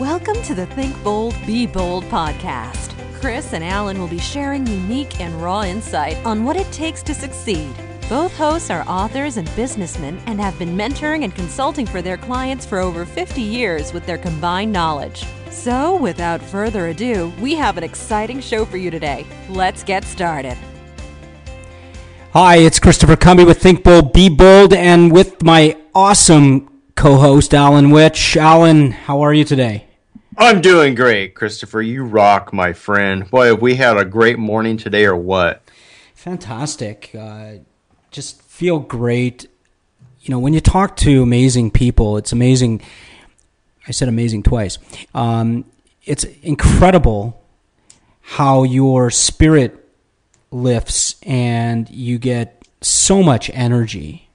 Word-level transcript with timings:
Welcome 0.00 0.42
to 0.42 0.56
the 0.56 0.66
Think 0.66 1.00
Bold, 1.04 1.36
Be 1.46 1.68
Bold 1.68 2.02
podcast. 2.06 2.92
Chris 3.20 3.52
and 3.52 3.62
Alan 3.62 3.96
will 4.00 4.08
be 4.08 4.18
sharing 4.18 4.66
unique 4.66 5.20
and 5.20 5.40
raw 5.40 5.62
insight 5.62 6.16
on 6.26 6.42
what 6.42 6.56
it 6.56 6.68
takes 6.72 7.00
to 7.04 7.14
succeed. 7.14 7.72
Both 8.08 8.36
hosts 8.36 8.70
are 8.70 8.82
authors 8.88 9.36
and 9.36 9.48
businessmen 9.54 10.20
and 10.26 10.40
have 10.40 10.58
been 10.58 10.76
mentoring 10.76 11.22
and 11.22 11.32
consulting 11.32 11.86
for 11.86 12.02
their 12.02 12.16
clients 12.16 12.66
for 12.66 12.80
over 12.80 13.04
50 13.04 13.40
years 13.40 13.92
with 13.92 14.04
their 14.04 14.18
combined 14.18 14.72
knowledge. 14.72 15.24
So, 15.50 15.94
without 15.94 16.42
further 16.42 16.88
ado, 16.88 17.32
we 17.40 17.54
have 17.54 17.78
an 17.78 17.84
exciting 17.84 18.40
show 18.40 18.64
for 18.64 18.78
you 18.78 18.90
today. 18.90 19.24
Let's 19.48 19.84
get 19.84 20.02
started. 20.02 20.58
Hi, 22.32 22.56
it's 22.56 22.80
Christopher 22.80 23.14
Cumby 23.14 23.46
with 23.46 23.62
Think 23.62 23.84
Bold, 23.84 24.12
Be 24.12 24.28
Bold, 24.28 24.72
and 24.72 25.12
with 25.12 25.44
my 25.44 25.76
awesome 25.94 26.68
co-host 27.04 27.52
Alan 27.52 27.90
Witch. 27.90 28.34
Alan, 28.34 28.90
how 28.90 29.20
are 29.20 29.34
you 29.34 29.44
today? 29.44 29.84
I'm 30.38 30.62
doing 30.62 30.94
great, 30.94 31.34
Christopher. 31.34 31.82
You 31.82 32.02
rock, 32.02 32.50
my 32.50 32.72
friend. 32.72 33.30
Boy, 33.30 33.48
have 33.48 33.60
we 33.60 33.74
had 33.74 33.98
a 33.98 34.06
great 34.06 34.38
morning 34.38 34.78
today, 34.78 35.04
or 35.04 35.14
what? 35.14 35.60
Fantastic. 36.14 37.10
Uh, 37.14 37.56
just 38.10 38.40
feel 38.40 38.78
great. 38.78 39.46
You 40.22 40.30
know, 40.30 40.38
when 40.38 40.54
you 40.54 40.62
talk 40.62 40.96
to 40.96 41.22
amazing 41.22 41.72
people, 41.72 42.16
it's 42.16 42.32
amazing. 42.32 42.80
I 43.86 43.90
said 43.90 44.08
amazing 44.08 44.42
twice. 44.42 44.78
Um, 45.14 45.66
it's 46.06 46.24
incredible 46.24 47.44
how 48.22 48.62
your 48.62 49.10
spirit 49.10 49.90
lifts 50.50 51.16
and 51.20 51.86
you 51.90 52.16
get 52.16 52.66
so 52.80 53.22
much 53.22 53.50
energy. 53.52 54.30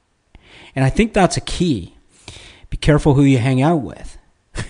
And 0.76 0.84
I 0.84 0.88
think 0.88 1.14
that's 1.14 1.36
a 1.36 1.40
key 1.40 1.96
careful 2.80 3.14
who 3.14 3.22
you 3.22 3.38
hang 3.38 3.62
out 3.62 3.78
with. 3.78 4.18
be 4.54 4.62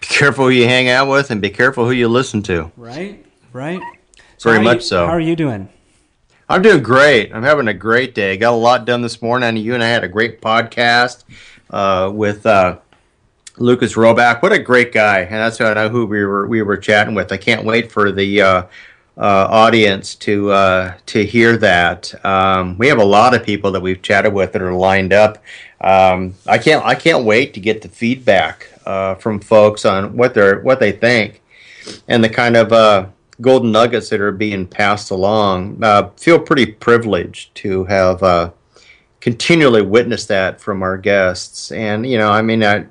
careful 0.00 0.46
who 0.46 0.50
you 0.50 0.64
hang 0.64 0.88
out 0.88 1.08
with 1.08 1.30
and 1.30 1.40
be 1.40 1.50
careful 1.50 1.84
who 1.84 1.92
you 1.92 2.08
listen 2.08 2.42
to. 2.44 2.70
Right, 2.76 3.24
right. 3.52 3.80
So 4.36 4.50
Very 4.50 4.62
much 4.62 4.76
you, 4.76 4.82
so. 4.82 5.06
How 5.06 5.12
are 5.12 5.20
you 5.20 5.36
doing? 5.36 5.68
I'm 6.48 6.62
doing 6.62 6.82
great. 6.82 7.34
I'm 7.34 7.42
having 7.42 7.68
a 7.68 7.74
great 7.74 8.14
day. 8.14 8.36
Got 8.36 8.54
a 8.54 8.56
lot 8.56 8.86
done 8.86 9.02
this 9.02 9.20
morning. 9.20 9.56
You 9.58 9.74
and 9.74 9.84
I 9.84 9.88
had 9.88 10.02
a 10.02 10.08
great 10.08 10.40
podcast 10.40 11.24
uh, 11.70 12.10
with 12.14 12.46
uh, 12.46 12.78
Lucas 13.58 13.94
Roback. 13.94 14.40
What 14.40 14.52
a 14.52 14.58
great 14.58 14.92
guy! 14.92 15.20
And 15.20 15.34
that's 15.34 15.58
who 15.58 15.64
I 15.64 15.74
know 15.74 15.90
who 15.90 16.06
we 16.06 16.24
were 16.24 16.46
we 16.46 16.62
were 16.62 16.78
chatting 16.78 17.14
with. 17.14 17.32
I 17.32 17.36
can't 17.36 17.66
wait 17.66 17.92
for 17.92 18.12
the 18.12 18.40
uh, 18.40 18.62
uh 19.18 19.46
audience 19.50 20.14
to 20.14 20.50
uh, 20.50 20.94
to 21.06 21.26
hear 21.26 21.58
that. 21.58 22.14
Um, 22.24 22.78
we 22.78 22.88
have 22.88 22.98
a 22.98 23.04
lot 23.04 23.34
of 23.34 23.44
people 23.44 23.70
that 23.72 23.80
we've 23.80 24.00
chatted 24.00 24.32
with 24.32 24.52
that 24.52 24.62
are 24.62 24.72
lined 24.72 25.12
up 25.12 25.42
um, 25.80 26.34
I 26.46 26.58
can't 26.58 26.84
I 26.84 26.94
can't 26.94 27.24
wait 27.24 27.54
to 27.54 27.60
get 27.60 27.82
the 27.82 27.88
feedback 27.88 28.68
uh, 28.84 29.14
from 29.16 29.40
folks 29.40 29.84
on 29.84 30.16
what 30.16 30.34
they're 30.34 30.60
what 30.60 30.80
they 30.80 30.92
think 30.92 31.40
and 32.08 32.22
the 32.22 32.28
kind 32.28 32.56
of 32.56 32.72
uh, 32.72 33.06
golden 33.40 33.70
nuggets 33.70 34.08
that 34.08 34.20
are 34.20 34.32
being 34.32 34.66
passed 34.66 35.10
along. 35.10 35.82
Uh, 35.82 36.10
feel 36.16 36.38
pretty 36.38 36.66
privileged 36.66 37.54
to 37.56 37.84
have 37.84 38.22
uh, 38.22 38.50
continually 39.20 39.82
witnessed 39.82 40.28
that 40.28 40.60
from 40.60 40.82
our 40.82 40.98
guests, 40.98 41.70
and 41.70 42.04
you 42.04 42.18
know, 42.18 42.30
I 42.30 42.42
mean, 42.42 42.62
it 42.62 42.88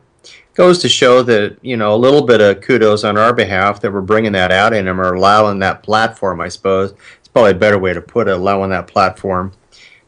goes 0.54 0.80
to 0.80 0.90
show 0.90 1.24
that 1.24 1.58
you 1.62 1.76
know 1.76 1.94
a 1.94 1.98
little 1.98 2.26
bit 2.26 2.40
of 2.40 2.62
kudos 2.62 3.04
on 3.04 3.18
our 3.18 3.34
behalf 3.34 3.82
that 3.82 3.92
we're 3.92 4.02
bringing 4.02 4.32
that 4.32 4.52
out 4.52 4.74
in 4.74 4.86
them 4.86 5.02
or 5.02 5.14
allowing 5.14 5.60
that 5.60 5.84
platform. 5.84 6.40
I 6.40 6.48
suppose 6.48 6.94
it's 7.20 7.28
probably 7.28 7.52
a 7.52 7.56
better 7.56 7.80
way 7.80 7.94
to 7.94 8.02
put 8.02 8.30
it, 8.30 8.34
allowing 8.34 8.70
that 8.70 8.88
platform 8.88 9.52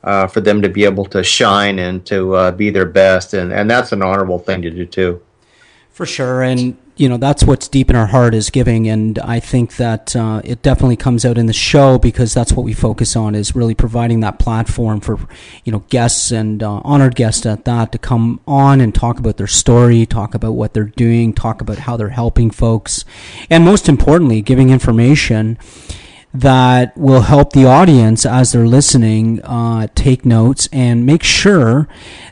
uh, 0.04 0.28
for 0.28 0.42
them 0.42 0.62
to 0.62 0.70
be 0.70 0.86
able 0.86 1.06
to 1.06 1.24
shine 1.24 1.80
and 1.80 2.06
to 2.06 2.36
uh, 2.36 2.52
be 2.52 2.70
their 2.70 2.86
best, 2.86 3.34
and 3.34 3.52
and 3.52 3.70
that's 3.70 3.92
an 3.92 4.02
honorable 4.02 4.40
thing 4.40 4.62
to 4.62 4.70
do 4.70 4.86
too. 4.86 5.22
For 5.90 6.06
sure, 6.06 6.42
and 6.42 6.78
you 6.96 7.10
know 7.10 7.18
that's 7.18 7.44
what's 7.44 7.68
deep 7.68 7.90
in 7.90 7.96
our 7.96 8.06
heart 8.06 8.34
is 8.34 8.50
giving, 8.50 8.88
and 8.88 9.20
I 9.20 9.42
think 9.42 9.76
that 9.76 10.16
uh, 10.16 10.42
it 10.46 10.62
definitely 10.62 10.96
comes 10.96 11.26
out 11.26 11.38
in 11.38 11.46
the 11.46 11.54
show 11.54 11.98
because 11.98 12.34
that's 12.34 12.54
what 12.54 12.64
we 12.64 12.74
focus 12.74 13.18
on 13.18 13.36
is 13.36 13.56
really 13.56 13.76
providing 13.76 14.22
that 14.22 14.40
platform 14.40 15.02
for 15.02 15.20
you 15.66 15.74
know 15.74 15.84
guests 15.90 16.32
and 16.32 16.64
uh, 16.64 16.80
honored 16.86 17.16
guests 17.16 17.46
at 17.46 17.66
that 17.66 17.92
to 17.92 17.98
come 17.98 18.40
on 18.48 18.80
and 18.80 18.96
talk 18.96 19.20
about 19.20 19.36
their 19.36 19.48
story, 19.48 20.06
talk 20.06 20.34
about 20.34 20.54
what 20.54 20.74
they're 20.74 20.86
doing, 20.86 21.34
talk 21.34 21.60
about 21.60 21.80
how 21.80 21.98
they're 21.98 22.10
helping 22.10 22.50
folks, 22.50 23.04
and 23.50 23.66
most 23.66 23.90
importantly, 23.90 24.42
giving 24.42 24.70
information 24.70 25.58
that 26.34 26.96
will 26.96 27.22
help 27.22 27.54
the 27.54 27.66
audience 27.66 28.26
as 28.26 28.52
they're 28.52 28.68
listening 28.68 29.42
uh, 29.44 29.88
take 29.96 30.26
notes 30.26 30.70
and 30.72 31.06
make 31.06 31.24
sure 31.24 31.88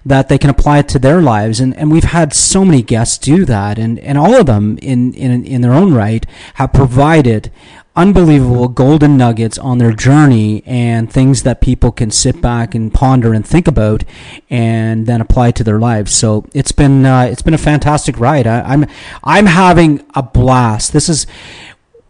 that 0.06 0.30
they 0.30 0.38
can 0.38 0.50
apply 0.50 0.80
it 0.80 0.88
to 0.90 1.00
their 1.00 1.22
lives. 1.22 1.60
And, 1.60 1.76
and 1.76 1.92
we've 1.92 2.04
had 2.04 2.34
so 2.34 2.64
many 2.64 2.82
guests 2.82 3.18
do 3.18 3.44
that, 3.46 3.80
and, 3.80 3.98
and 4.00 4.18
all 4.18 4.36
of 4.36 4.46
them 4.46 4.78
in, 4.82 5.14
in, 5.14 5.44
in 5.44 5.62
their 5.62 5.74
own 5.74 5.94
right 5.94 6.26
have 6.56 6.74
provided 6.74 7.52
unbelievable 7.98 8.68
golden 8.68 9.18
nuggets 9.18 9.58
on 9.58 9.80
their 9.80 9.92
journey 9.92 10.62
and 10.68 11.12
things 11.12 11.42
that 11.42 11.60
people 11.60 11.92
can 11.92 12.12
sit 12.12 12.40
back 12.40 12.76
and 12.76 12.94
ponder 12.94 13.34
and 13.34 13.46
think 13.46 13.68
about 13.68 14.04
and 14.52 15.08
then 15.08 15.20
apply 15.20 15.50
to 15.50 15.64
their 15.64 15.80
lives. 15.80 16.14
So 16.14 16.46
it's 16.54 16.72
been 16.72 17.06
uh, 17.06 17.24
it's 17.24 17.42
been 17.42 17.56
a 17.56 17.58
fantastic 17.58 18.20
ride. 18.20 18.46
I, 18.46 18.62
I'm 18.62 18.86
I'm 19.24 19.48
having 19.48 20.06
a 20.14 20.22
blast. 20.22 20.94
This 20.94 21.10
is 21.10 21.26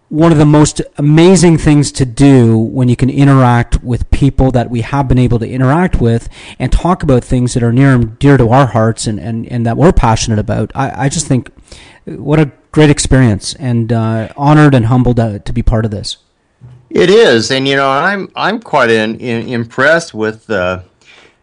one 0.10 0.32
of 0.32 0.38
the 0.38 0.46
most 0.46 0.82
amazing 0.98 1.58
things 1.58 1.92
to 1.92 2.06
do 2.06 2.58
when 2.58 2.88
you 2.88 2.96
can 2.96 3.10
interact 3.10 3.84
with 3.84 4.10
people 4.10 4.52
that 4.52 4.70
we 4.70 4.82
have 4.82 5.08
been 5.08 5.18
able 5.18 5.38
to 5.40 5.48
interact 5.48 6.00
with 6.00 6.30
and 6.58 6.72
talk 6.72 7.04
about 7.04 7.24
things 7.24 7.54
that 7.54 7.64
are 7.64 7.74
near 7.74 7.94
and 7.94 8.18
dear 8.18 8.38
to 8.38 8.50
our 8.50 8.68
hearts 8.68 9.06
and, 9.06 9.20
and, 9.20 9.46
and 9.48 9.66
that 9.66 9.76
we're 9.76 9.92
passionate 9.92 10.40
about. 10.40 10.72
I, 10.74 11.06
I 11.06 11.10
just 11.10 11.28
think 11.28 11.52
what 12.06 12.40
a 12.40 12.52
great 12.72 12.90
experience 12.90 13.54
and 13.56 13.92
uh, 13.92 14.30
honored 14.38 14.74
and 14.74 14.86
humbled 14.86 15.18
to, 15.18 15.40
to, 15.40 15.52
be 15.52 15.62
part 15.62 15.84
of 15.84 15.92
this. 15.92 16.18
It 16.90 17.10
is, 17.10 17.52
and 17.52 17.68
you 17.68 17.76
know, 17.76 17.90
I'm 17.90 18.32
I'm 18.34 18.62
quite 18.62 18.90
in, 18.90 19.20
in, 19.20 19.50
impressed 19.50 20.14
with 20.14 20.48
the 20.48 20.86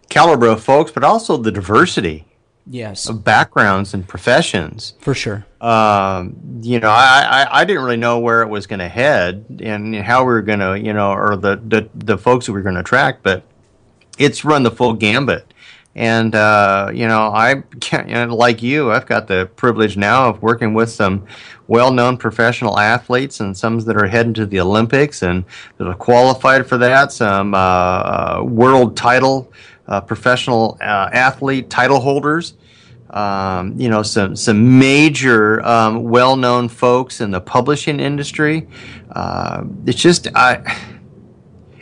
caliber 0.08 0.46
of 0.46 0.64
folks, 0.64 0.90
but 0.90 1.04
also 1.04 1.36
the 1.36 1.52
diversity 1.52 2.24
yes. 2.66 3.08
Of 3.08 3.24
backgrounds 3.24 3.94
and 3.94 4.06
professions. 4.06 4.94
For 5.00 5.14
sure. 5.14 5.46
Um, 5.60 6.60
you 6.62 6.80
know 6.80 6.90
I, 6.90 7.46
I, 7.50 7.60
I 7.60 7.64
didn't 7.64 7.82
really 7.82 7.96
know 7.96 8.18
where 8.18 8.42
it 8.42 8.48
was 8.48 8.66
going 8.66 8.80
to 8.80 8.88
head 8.88 9.46
and 9.62 9.94
how 9.96 10.20
we 10.20 10.32
were 10.32 10.42
going 10.42 10.58
to 10.58 10.78
you 10.78 10.92
know 10.92 11.12
or 11.12 11.36
the, 11.36 11.56
the 11.56 11.88
the 11.94 12.18
folks 12.18 12.46
that 12.46 12.52
we 12.52 12.58
were 12.58 12.62
going 12.62 12.74
to 12.74 12.80
attract 12.80 13.22
but 13.22 13.44
it's 14.18 14.44
run 14.44 14.62
the 14.62 14.70
full 14.70 14.92
gambit. 14.92 15.52
And 15.96 16.34
uh, 16.34 16.90
you 16.92 17.06
know 17.06 17.30
i 17.32 17.62
can't 17.80 18.08
you 18.08 18.14
know, 18.14 18.34
like 18.34 18.62
you 18.62 18.90
i've 18.90 19.06
got 19.06 19.28
the 19.28 19.48
privilege 19.54 19.96
now 19.96 20.28
of 20.28 20.42
working 20.42 20.74
with 20.74 20.90
some 20.90 21.24
well-known 21.68 22.16
professional 22.16 22.80
athletes 22.80 23.38
and 23.38 23.56
some 23.56 23.78
that 23.78 23.96
are 23.96 24.08
heading 24.08 24.34
to 24.34 24.44
the 24.44 24.58
olympics 24.58 25.22
and 25.22 25.44
that 25.78 25.86
are 25.86 25.94
qualified 25.94 26.66
for 26.66 26.78
that 26.78 27.12
some 27.12 27.54
uh, 27.54 27.58
uh 27.58 28.42
world 28.44 28.96
title 28.96 29.52
uh, 29.86 30.00
professional 30.00 30.76
uh, 30.80 31.10
athlete 31.12 31.70
title 31.70 32.00
holders. 32.00 32.54
Um, 33.10 33.78
you 33.78 33.88
know, 33.88 34.02
some 34.02 34.34
some 34.34 34.78
major 34.78 35.64
um, 35.64 36.02
well-known 36.02 36.68
folks 36.68 37.20
in 37.20 37.30
the 37.30 37.40
publishing 37.40 38.00
industry. 38.00 38.66
Uh, 39.10 39.64
it's 39.86 40.00
just 40.00 40.28
I. 40.34 40.90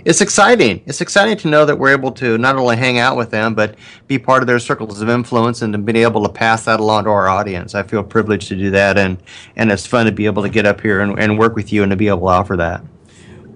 It's 0.04 0.20
exciting. 0.20 0.82
It's 0.84 1.00
exciting 1.00 1.36
to 1.38 1.48
know 1.48 1.64
that 1.64 1.78
we're 1.78 1.92
able 1.92 2.10
to 2.12 2.36
not 2.36 2.56
only 2.56 2.76
hang 2.76 2.98
out 2.98 3.16
with 3.16 3.30
them, 3.30 3.54
but 3.54 3.76
be 4.08 4.18
part 4.18 4.42
of 4.42 4.48
their 4.48 4.58
circles 4.58 5.00
of 5.00 5.08
influence 5.08 5.62
and 5.62 5.72
to 5.72 5.78
be 5.78 6.02
able 6.02 6.24
to 6.24 6.28
pass 6.28 6.64
that 6.64 6.80
along 6.80 7.04
to 7.04 7.10
our 7.10 7.28
audience. 7.28 7.76
I 7.76 7.84
feel 7.84 8.02
privileged 8.02 8.48
to 8.48 8.56
do 8.56 8.72
that, 8.72 8.98
and, 8.98 9.22
and 9.54 9.70
it's 9.70 9.86
fun 9.86 10.06
to 10.06 10.12
be 10.12 10.26
able 10.26 10.42
to 10.42 10.48
get 10.48 10.66
up 10.66 10.80
here 10.80 11.02
and, 11.02 11.16
and 11.20 11.38
work 11.38 11.54
with 11.54 11.72
you 11.72 11.84
and 11.84 11.90
to 11.90 11.96
be 11.96 12.08
able 12.08 12.22
to 12.22 12.26
offer 12.26 12.56
that. 12.56 12.82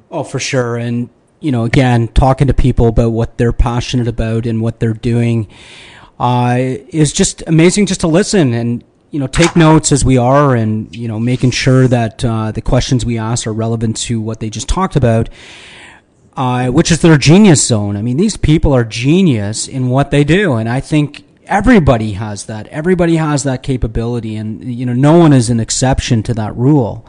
Oh, 0.09 0.23
for 0.23 0.39
sure. 0.39 0.77
And 0.77 1.11
you 1.41 1.53
know, 1.53 1.65
again, 1.65 2.09
talking 2.09 2.47
to 2.47 2.55
people 2.55 2.89
about 2.89 3.11
what 3.11 3.39
they're 3.39 3.53
passionate 3.53 4.09
about 4.09 4.47
and 4.47 4.61
what 4.61 4.81
they're 4.81 4.95
doing 4.95 5.49
uh, 6.19 6.57
is 6.59 7.13
just 7.13 7.43
amazing 7.47 7.87
just 7.87 8.01
to 8.01 8.07
listen 8.07 8.55
and, 8.55 8.83
you 9.11 9.21
know, 9.21 9.27
take 9.27 9.55
notes 9.55 9.93
as 9.93 10.05
we 10.05 10.17
are 10.17 10.55
and, 10.55 10.95
you 10.95 11.09
know, 11.09 11.21
making 11.21 11.51
sure 11.51 11.87
that 11.89 12.25
uh, 12.25 12.51
the 12.53 12.63
questions 12.63 13.05
we 13.05 13.19
ask 13.19 13.47
are 13.47 13.53
relevant 13.53 13.97
to 13.97 14.21
what 14.21 14.41
they 14.41 14.51
just 14.51 14.69
talked 14.69 14.97
about. 14.97 15.29
Uh, 16.37 16.69
which 16.69 16.93
is 16.93 17.01
their 17.01 17.17
genius 17.17 17.67
zone. 17.67 17.97
I 17.97 18.03
mean, 18.03 18.19
these 18.19 18.37
people 18.37 18.75
are 18.75 18.85
genius 18.85 19.67
in 19.67 19.89
what 19.89 20.11
they 20.11 20.23
do, 20.23 20.53
and 20.53 20.69
I 20.69 20.81
think 20.81 21.25
everybody 21.47 22.13
has 22.13 22.45
that. 22.45 22.67
Everybody 22.67 23.17
has 23.17 23.45
that 23.45 23.63
capability, 23.63 24.37
and 24.37 24.63
you 24.63 24.85
know, 24.85 24.93
no 24.93 25.19
one 25.19 25.33
is 25.33 25.49
an 25.49 25.61
exception 25.61 26.23
to 26.25 26.35
that 26.35 26.55
rule 26.55 27.07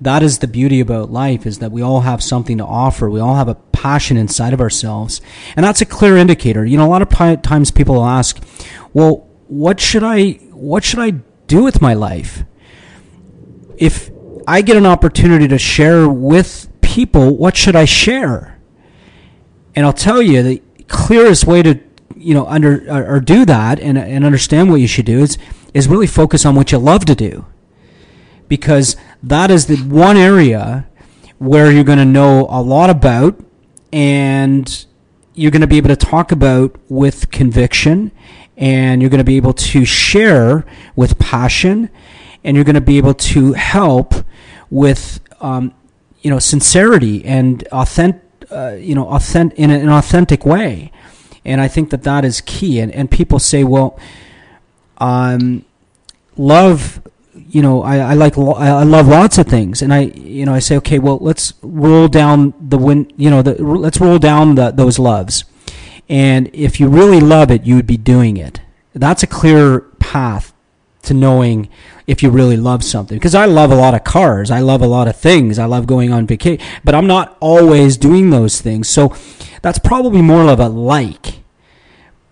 that 0.00 0.22
is 0.22 0.38
the 0.38 0.46
beauty 0.46 0.80
about 0.80 1.10
life 1.10 1.46
is 1.46 1.58
that 1.60 1.72
we 1.72 1.82
all 1.82 2.00
have 2.00 2.22
something 2.22 2.58
to 2.58 2.64
offer. 2.64 3.08
We 3.08 3.20
all 3.20 3.36
have 3.36 3.48
a 3.48 3.54
passion 3.54 4.16
inside 4.16 4.52
of 4.52 4.60
ourselves. 4.60 5.20
And 5.56 5.64
that's 5.64 5.80
a 5.80 5.86
clear 5.86 6.16
indicator. 6.16 6.64
You 6.64 6.76
know, 6.76 6.86
a 6.86 6.90
lot 6.90 7.02
of 7.02 7.42
times 7.42 7.70
people 7.70 7.96
will 7.96 8.04
ask, 8.04 8.42
well, 8.92 9.28
what 9.48 9.80
should 9.80 10.02
I, 10.02 10.32
what 10.52 10.84
should 10.84 10.98
I 10.98 11.10
do 11.46 11.62
with 11.62 11.80
my 11.80 11.94
life? 11.94 12.44
If 13.76 14.10
I 14.46 14.62
get 14.62 14.76
an 14.76 14.86
opportunity 14.86 15.48
to 15.48 15.58
share 15.58 16.08
with 16.08 16.68
people, 16.80 17.36
what 17.36 17.56
should 17.56 17.76
I 17.76 17.84
share? 17.84 18.60
And 19.74 19.84
I'll 19.86 19.92
tell 19.92 20.22
you 20.22 20.42
the 20.42 20.62
clearest 20.88 21.46
way 21.46 21.62
to, 21.62 21.80
you 22.16 22.34
know, 22.34 22.46
under, 22.46 22.88
or, 22.90 23.16
or 23.16 23.20
do 23.20 23.44
that 23.44 23.80
and, 23.80 23.98
and 23.98 24.24
understand 24.24 24.70
what 24.70 24.80
you 24.80 24.86
should 24.86 25.06
do 25.06 25.20
is, 25.20 25.38
is 25.72 25.88
really 25.88 26.06
focus 26.06 26.46
on 26.46 26.54
what 26.54 26.72
you 26.72 26.78
love 26.78 27.04
to 27.06 27.14
do 27.14 27.46
because 28.48 28.96
that 29.28 29.50
is 29.50 29.66
the 29.66 29.76
one 29.76 30.16
area 30.16 30.86
where 31.38 31.70
you're 31.70 31.84
going 31.84 31.98
to 31.98 32.04
know 32.04 32.46
a 32.50 32.60
lot 32.60 32.90
about 32.90 33.42
and 33.92 34.86
you're 35.34 35.50
going 35.50 35.60
to 35.60 35.66
be 35.66 35.78
able 35.78 35.88
to 35.88 35.96
talk 35.96 36.30
about 36.30 36.76
with 36.88 37.30
conviction 37.30 38.12
and 38.56 39.00
you're 39.00 39.10
going 39.10 39.18
to 39.18 39.24
be 39.24 39.36
able 39.36 39.52
to 39.52 39.84
share 39.84 40.64
with 40.94 41.18
passion 41.18 41.90
and 42.44 42.56
you're 42.56 42.64
going 42.64 42.74
to 42.74 42.80
be 42.80 42.98
able 42.98 43.14
to 43.14 43.54
help 43.54 44.14
with 44.70 45.20
um, 45.40 45.74
you 46.20 46.30
know 46.30 46.38
sincerity 46.38 47.24
and 47.24 47.66
authentic 47.72 48.22
uh, 48.50 48.72
you 48.78 48.94
know 48.94 49.08
authentic 49.08 49.58
in 49.58 49.70
an 49.70 49.88
authentic 49.88 50.44
way. 50.44 50.92
And 51.46 51.60
I 51.60 51.68
think 51.68 51.90
that 51.90 52.02
that 52.04 52.24
is 52.24 52.40
key. 52.42 52.78
And 52.80 52.92
and 52.92 53.10
people 53.10 53.38
say 53.38 53.64
well 53.64 53.98
um, 54.98 55.64
love 56.36 57.02
you 57.36 57.62
know 57.62 57.82
I, 57.82 57.98
I 57.98 58.14
like 58.14 58.38
I 58.38 58.82
love 58.82 59.08
lots 59.08 59.38
of 59.38 59.46
things 59.46 59.82
and 59.82 59.92
I 59.92 60.00
you 60.00 60.46
know 60.46 60.54
I 60.54 60.58
say 60.60 60.76
okay 60.78 60.98
well 60.98 61.18
let's 61.20 61.54
roll 61.62 62.08
down 62.08 62.54
the 62.60 62.78
win 62.78 63.10
you 63.16 63.30
know 63.30 63.42
the, 63.42 63.62
let's 63.62 64.00
roll 64.00 64.18
down 64.18 64.54
the, 64.54 64.70
those 64.70 64.98
loves 64.98 65.44
and 66.08 66.50
if 66.52 66.80
you 66.80 66.88
really 66.88 67.20
love 67.20 67.50
it, 67.50 67.64
you 67.64 67.76
would 67.76 67.86
be 67.86 67.96
doing 67.96 68.36
it. 68.36 68.60
That's 68.92 69.22
a 69.22 69.26
clear 69.26 69.80
path 69.98 70.52
to 71.02 71.14
knowing 71.14 71.68
if 72.06 72.22
you 72.22 72.30
really 72.30 72.56
love 72.56 72.84
something. 72.84 73.16
Because 73.16 73.34
I 73.34 73.46
love 73.46 73.70
a 73.70 73.76
lot 73.76 73.94
of 73.94 74.04
cars. 74.04 74.50
I 74.50 74.60
love 74.60 74.82
a 74.82 74.86
lot 74.86 75.08
of 75.08 75.16
things. 75.16 75.58
I 75.58 75.64
love 75.64 75.86
going 75.86 76.12
on 76.12 76.26
vacation, 76.26 76.64
but 76.84 76.94
I'm 76.94 77.06
not 77.06 77.36
always 77.40 77.96
doing 77.96 78.30
those 78.30 78.60
things. 78.60 78.88
So 78.88 79.14
that's 79.62 79.78
probably 79.78 80.22
more 80.22 80.48
of 80.48 80.60
a 80.60 80.68
like 80.68 81.40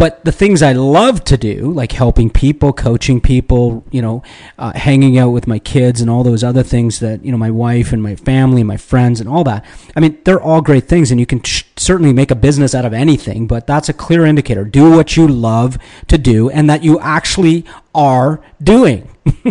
but 0.03 0.25
the 0.25 0.33
things 0.33 0.63
I 0.63 0.73
love 0.73 1.23
to 1.27 1.37
do, 1.37 1.71
like 1.71 1.93
helping 1.93 2.29
people, 2.29 2.73
coaching 2.73 3.21
people, 3.21 3.85
you 3.93 4.03
know, 4.03 4.25
uh, 4.59 4.73
hanging 4.73 5.17
out 5.17 5.31
with 5.31 5.47
my 5.47 5.61
kids 5.61 6.01
and 6.01 6.11
all 6.11 6.25
those 6.25 6.43
other 6.43 6.65
things 6.65 6.99
that, 6.99 7.25
you 7.25 7.31
know, 7.31 7.39
my 7.39 7.53
wife 7.53 7.93
and 7.93 8.03
my 8.03 8.17
family, 8.17 8.65
my 8.65 8.77
friends 8.77 9.21
and 9.21 9.29
all 9.29 9.45
that. 9.45 9.65
I 9.95 10.01
mean, 10.01 10.19
they're 10.25 10.41
all 10.41 10.61
great 10.61 10.89
things 10.89 11.13
and 11.13 11.21
you 11.21 11.27
can 11.27 11.41
sh- 11.45 11.63
certainly 11.77 12.13
make 12.13 12.33
a 12.33 12.35
business 12.35 12.75
out 12.75 12.85
of 12.85 12.93
anything, 12.93 13.47
but 13.47 13.69
that's 13.69 13.89
a 13.89 13.93
clear 13.93 14.27
indicator. 14.27 14.65
Do 14.65 14.91
what 14.91 15.17
you 15.17 15.29
love 15.29 15.79
to 16.09 16.19
do 16.19 16.51
and 16.51 16.69
that 16.69 16.83
you 16.83 16.99
actually 16.99 17.65
are 17.95 18.43
doing. 18.61 19.09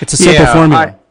it's 0.00 0.12
a 0.12 0.16
simple 0.16 0.44
yeah, 0.44 0.52
formula. 0.52 0.86
I- 0.86 1.01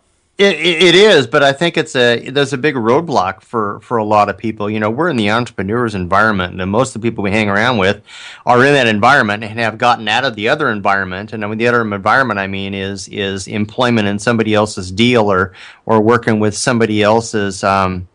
it, 0.42 0.84
it 0.84 0.96
is, 0.96 1.28
but 1.28 1.44
I 1.44 1.54
think 1.54 1.78
it's 1.78 1.96
a 1.96 2.30
there's 2.30 2.54
a 2.54 2.58
big 2.58 2.76
roadblock 2.76 3.42
for 3.42 3.80
for 3.82 3.98
a 3.98 4.04
lot 4.04 4.30
of 4.30 4.38
people. 4.38 4.70
You 4.70 4.80
know, 4.80 4.90
we're 4.90 5.10
in 5.10 5.18
the 5.18 5.30
entrepreneurs 5.32 5.96
environment, 5.96 6.60
and 6.60 6.72
most 6.72 6.96
of 6.96 7.02
the 7.02 7.08
people 7.08 7.24
we 7.24 7.32
hang 7.32 7.50
around 7.50 7.78
with 7.78 8.02
are 8.46 8.66
in 8.66 8.74
that 8.74 8.88
environment 8.88 9.44
and 9.44 9.60
have 9.60 9.78
gotten 9.78 10.08
out 10.08 10.26
of 10.26 10.36
the 10.36 10.50
other 10.50 10.70
environment. 10.70 11.34
And 11.34 11.48
with 11.50 11.60
the 11.60 11.68
other 11.68 11.82
environment, 11.82 12.40
I 12.40 12.48
mean, 12.48 12.74
is 12.74 13.08
is 13.08 13.48
employment 13.48 14.08
in 14.08 14.20
somebody 14.20 14.54
else's 14.54 14.92
deal 14.92 15.32
or 15.32 15.54
or 15.86 16.02
working 16.02 16.40
with 16.40 16.56
somebody 16.56 17.04
else's. 17.04 17.64
Um, 17.64 18.08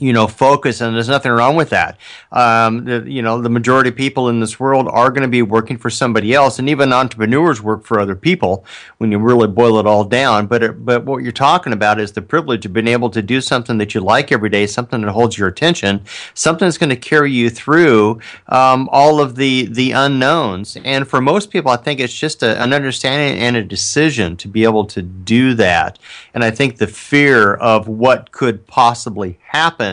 you 0.00 0.14
know, 0.14 0.26
focus, 0.26 0.80
and 0.80 0.96
there's 0.96 1.08
nothing 1.08 1.30
wrong 1.30 1.54
with 1.56 1.68
that. 1.70 1.98
Um, 2.32 2.84
the, 2.86 3.04
you 3.06 3.20
know, 3.20 3.40
the 3.40 3.50
majority 3.50 3.90
of 3.90 3.96
people 3.96 4.30
in 4.30 4.40
this 4.40 4.58
world 4.58 4.88
are 4.88 5.10
going 5.10 5.22
to 5.22 5.28
be 5.28 5.42
working 5.42 5.76
for 5.76 5.90
somebody 5.90 6.32
else, 6.32 6.58
and 6.58 6.70
even 6.70 6.92
entrepreneurs 6.92 7.60
work 7.60 7.84
for 7.84 8.00
other 8.00 8.16
people 8.16 8.64
when 8.96 9.12
you 9.12 9.18
really 9.18 9.46
boil 9.46 9.78
it 9.78 9.86
all 9.86 10.04
down. 10.04 10.46
But 10.46 10.62
it, 10.62 10.84
but 10.84 11.04
what 11.04 11.22
you're 11.22 11.32
talking 11.32 11.74
about 11.74 12.00
is 12.00 12.12
the 12.12 12.22
privilege 12.22 12.64
of 12.64 12.72
being 12.72 12.88
able 12.88 13.10
to 13.10 13.20
do 13.20 13.42
something 13.42 13.76
that 13.76 13.94
you 13.94 14.00
like 14.00 14.32
every 14.32 14.48
day, 14.48 14.66
something 14.66 15.02
that 15.02 15.12
holds 15.12 15.36
your 15.36 15.48
attention, 15.48 16.02
something 16.32 16.66
that's 16.66 16.78
going 16.78 16.90
to 16.90 16.96
carry 16.96 17.30
you 17.30 17.50
through 17.50 18.20
um, 18.48 18.88
all 18.90 19.20
of 19.20 19.36
the 19.36 19.66
the 19.66 19.92
unknowns. 19.92 20.78
And 20.82 21.06
for 21.06 21.20
most 21.20 21.50
people, 21.50 21.70
I 21.70 21.76
think 21.76 22.00
it's 22.00 22.18
just 22.18 22.42
a, 22.42 22.60
an 22.62 22.72
understanding 22.72 23.38
and 23.38 23.54
a 23.54 23.62
decision 23.62 24.36
to 24.38 24.48
be 24.48 24.64
able 24.64 24.86
to 24.86 25.02
do 25.02 25.52
that. 25.54 25.98
And 26.32 26.42
I 26.42 26.50
think 26.50 26.78
the 26.78 26.86
fear 26.86 27.54
of 27.54 27.86
what 27.86 28.32
could 28.32 28.66
possibly 28.66 29.38
happen 29.42 29.89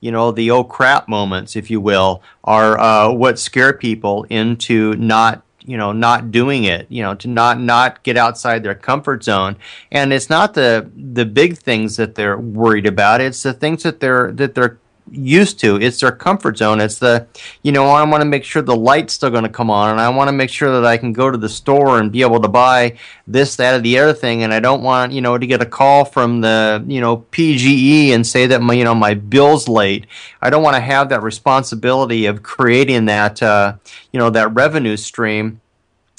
you 0.00 0.10
know, 0.10 0.32
the 0.32 0.50
oh 0.50 0.64
crap 0.64 1.08
moments, 1.08 1.56
if 1.56 1.70
you 1.70 1.80
will, 1.80 2.22
are 2.42 2.78
uh, 2.78 3.12
what 3.12 3.38
scare 3.38 3.72
people 3.72 4.26
into 4.30 4.94
not 4.96 5.42
you 5.62 5.76
know 5.76 5.92
not 5.92 6.30
doing 6.30 6.64
it 6.64 6.86
you 6.88 7.02
know 7.02 7.14
to 7.14 7.28
not 7.28 7.60
not 7.60 8.02
get 8.02 8.16
outside 8.16 8.62
their 8.62 8.74
comfort 8.74 9.22
zone. 9.22 9.56
And 9.92 10.12
it's 10.12 10.30
not 10.30 10.54
the 10.54 10.90
the 10.96 11.26
big 11.26 11.58
things 11.58 11.96
that 11.96 12.14
they're 12.14 12.38
worried 12.38 12.86
about. 12.86 13.20
It's 13.20 13.42
the 13.42 13.52
things 13.52 13.82
that 13.82 14.00
they're 14.00 14.32
that 14.32 14.54
they're 14.54 14.79
used 15.10 15.58
to. 15.60 15.80
It's 15.80 16.00
their 16.00 16.12
comfort 16.12 16.58
zone. 16.58 16.80
It's 16.80 16.98
the, 16.98 17.26
you 17.62 17.72
know, 17.72 17.86
I 17.86 18.02
want 18.04 18.22
to 18.22 18.24
make 18.24 18.44
sure 18.44 18.62
the 18.62 18.76
light's 18.76 19.14
still 19.14 19.30
going 19.30 19.44
to 19.44 19.50
come 19.50 19.70
on, 19.70 19.90
and 19.90 20.00
I 20.00 20.08
want 20.08 20.28
to 20.28 20.32
make 20.32 20.50
sure 20.50 20.72
that 20.72 20.86
I 20.86 20.96
can 20.96 21.12
go 21.12 21.30
to 21.30 21.38
the 21.38 21.48
store 21.48 21.98
and 21.98 22.12
be 22.12 22.22
able 22.22 22.40
to 22.40 22.48
buy 22.48 22.96
this, 23.26 23.56
that, 23.56 23.74
or 23.74 23.80
the 23.80 23.98
other 23.98 24.12
thing. 24.12 24.42
And 24.42 24.52
I 24.52 24.60
don't 24.60 24.82
want, 24.82 25.12
you 25.12 25.20
know, 25.20 25.38
to 25.38 25.46
get 25.46 25.62
a 25.62 25.66
call 25.66 26.04
from 26.04 26.40
the, 26.40 26.84
you 26.86 27.00
know, 27.00 27.18
PGE 27.32 28.10
and 28.10 28.26
say 28.26 28.46
that 28.46 28.62
my, 28.62 28.74
you 28.74 28.84
know, 28.84 28.94
my 28.94 29.14
bill's 29.14 29.68
late. 29.68 30.06
I 30.42 30.50
don't 30.50 30.62
want 30.62 30.76
to 30.76 30.80
have 30.80 31.08
that 31.08 31.22
responsibility 31.22 32.26
of 32.26 32.42
creating 32.42 33.06
that, 33.06 33.42
uh, 33.42 33.74
you 34.12 34.18
know, 34.18 34.30
that 34.30 34.54
revenue 34.54 34.96
stream 34.96 35.60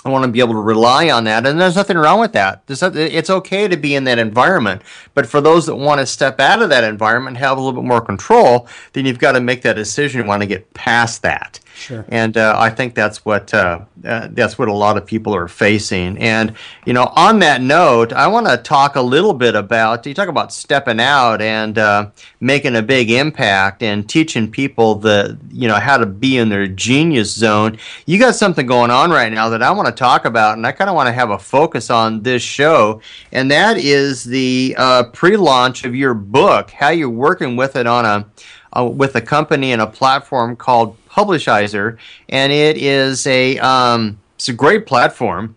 I 0.04 0.10
want 0.10 0.26
to 0.26 0.32
be 0.32 0.40
able 0.40 0.54
to 0.54 0.62
rely 0.62 1.12
on 1.12 1.26
that, 1.26 1.46
and 1.46 1.62
there's 1.62 1.76
nothing 1.76 1.98
wrong 1.98 2.20
with 2.20 2.34
that. 2.34 2.64
It's 2.68 3.30
okay 3.30 3.68
to 3.68 3.78
be 3.78 3.94
in 3.94 4.06
that 4.06 4.18
environment, 4.18 4.82
but 5.14 5.28
for 5.28 5.42
those 5.42 5.68
that 5.68 5.76
want 5.76 6.00
to 6.00 6.08
step 6.08 6.40
out 6.40 6.62
of 6.62 6.70
that 6.70 6.84
environment 6.84 7.38
have 7.38 7.58
a 7.58 7.62
little 7.62 7.80
bit 7.80 7.88
more 7.88 8.02
control, 8.02 8.68
then 8.94 9.06
you've 9.06 9.20
got 9.20 9.34
to 9.34 9.40
make 9.40 9.62
that 9.62 9.76
decision. 9.76 10.22
You 10.22 10.28
want 10.28 10.42
to 10.42 10.48
get 10.48 10.74
past 10.74 11.22
that. 11.22 11.60
Sure. 11.76 12.06
And 12.10 12.38
uh, 12.38 12.56
I 12.58 12.70
think 12.70 12.96
that's 12.96 13.26
what 13.26 13.54
uh, 13.54 13.86
uh, 14.06 14.28
that's 14.32 14.58
what 14.58 14.68
a 14.68 14.74
lot 14.74 14.98
of 14.98 15.06
people 15.06 15.36
are 15.36 15.48
facing. 15.48 16.18
And 16.18 16.54
you 16.86 16.94
know, 16.94 17.12
on 17.16 17.40
that 17.40 17.62
note, 17.62 18.14
I 18.14 18.28
want 18.28 18.48
to 18.48 18.58
talk 18.58 18.96
a 18.96 19.02
little 19.02 19.34
bit 19.34 19.56
about 19.56 20.06
you 20.06 20.14
talk 20.14 20.28
about 20.28 20.54
stepping 20.54 21.00
out 21.00 21.42
and 21.42 21.78
uh, 21.78 22.12
making 22.40 22.76
a 22.76 22.82
big 22.82 23.10
impact 23.10 23.82
and 23.84 24.08
teaching 24.08 24.50
people 24.50 24.96
the 24.96 25.38
you 25.50 25.68
know 25.68 25.80
how 25.80 25.98
to 25.98 26.06
be 26.06 26.38
in 26.38 26.50
their 26.50 26.68
genius 26.68 27.34
zone. 27.34 27.78
You 28.06 28.20
got 28.20 28.36
something 28.36 28.66
going 28.66 28.92
on 28.92 29.10
right 29.12 29.32
now 29.32 29.50
that 29.50 29.64
I 29.64 29.72
want 29.72 29.88
to 29.88 29.94
talk 29.94 30.26
about, 30.26 30.58
and 30.58 30.68
I 30.68 30.72
kind 30.72 30.90
of 30.90 30.96
want 30.96 31.08
to 31.08 31.14
have 31.14 31.32
a 31.32 31.40
focus 31.40 31.90
on 31.90 32.22
this 32.22 32.44
show, 32.44 33.02
and 33.32 33.50
that 33.50 33.78
is 33.78 34.24
the 34.24 34.76
uh, 34.78 35.04
pre-launch 35.06 35.84
of 35.84 35.96
your 35.96 36.14
book. 36.14 36.70
How 36.72 36.90
you're 36.90 37.10
working 37.10 37.56
with 37.56 37.76
it 37.76 37.88
on 37.88 38.06
a 38.06 38.26
uh, 38.74 38.86
with 38.86 39.16
a 39.16 39.22
company 39.22 39.72
and 39.72 39.82
a 39.82 39.88
platform 39.88 40.56
called 40.56 40.98
Publishizer, 41.10 41.98
and 42.30 42.52
it 42.52 42.78
is 42.78 43.28
a 43.28 43.58
um, 43.60 44.20
it's 44.36 44.50
a 44.50 44.54
great 44.54 44.86
platform. 44.86 45.56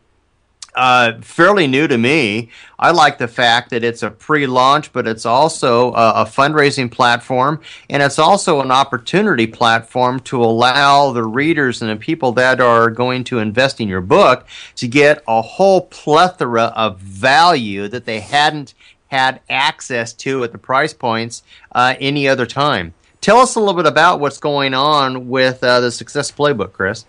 Uh, 0.75 1.21
fairly 1.21 1.69
new 1.69 1.87
to 1.87 1.97
me. 1.97 2.51
I 2.81 2.91
like 2.91 3.19
the 3.19 3.29
fact 3.29 3.71
that 3.71 3.85
it's 3.85 4.03
a 4.03 4.11
pre-launch, 4.11 4.93
but 4.93 5.07
it's 5.07 5.25
also 5.25 5.93
a, 5.93 6.23
a, 6.23 6.25
fundraising 6.25 6.91
platform, 6.91 7.61
and 7.89 8.03
it's 8.03 8.19
also 8.19 8.61
an 8.61 8.73
opportunity 8.73 9.47
platform 9.47 10.19
to 10.21 10.43
allow 10.43 11.13
the 11.13 11.23
readers 11.23 11.81
and 11.81 11.93
the 11.93 11.97
people 11.97 12.33
that 12.33 12.61
are 12.61 12.91
going 12.91 13.23
to 13.25 13.39
invest 13.39 13.81
in 13.81 13.87
your 13.87 14.01
book 14.01 14.49
to 14.75 14.89
get 14.89 15.23
a 15.29 15.41
whole 15.41 15.83
plethora 15.83 16.73
of 16.75 16.99
value 16.99 17.87
that 17.87 18.05
they 18.05 18.19
hadn't 18.19 18.75
had 19.07 19.41
access 19.49 20.13
to 20.13 20.43
at 20.43 20.51
the 20.51 20.59
price 20.59 20.93
points 20.93 21.45
uh, 21.73 21.95
any 22.01 22.27
other 22.27 22.47
time. 22.47 22.93
Tell 23.25 23.39
us 23.39 23.55
a 23.55 23.59
little 23.59 23.73
bit 23.73 23.87
about 23.87 24.21
what's 24.21 24.37
going 24.37 24.75
on 24.75 25.31
with 25.31 25.65
uh, 25.65 25.81
the 25.81 25.91
Success 25.91 26.31
Playbook, 26.31 26.75
Chris. 26.75 27.07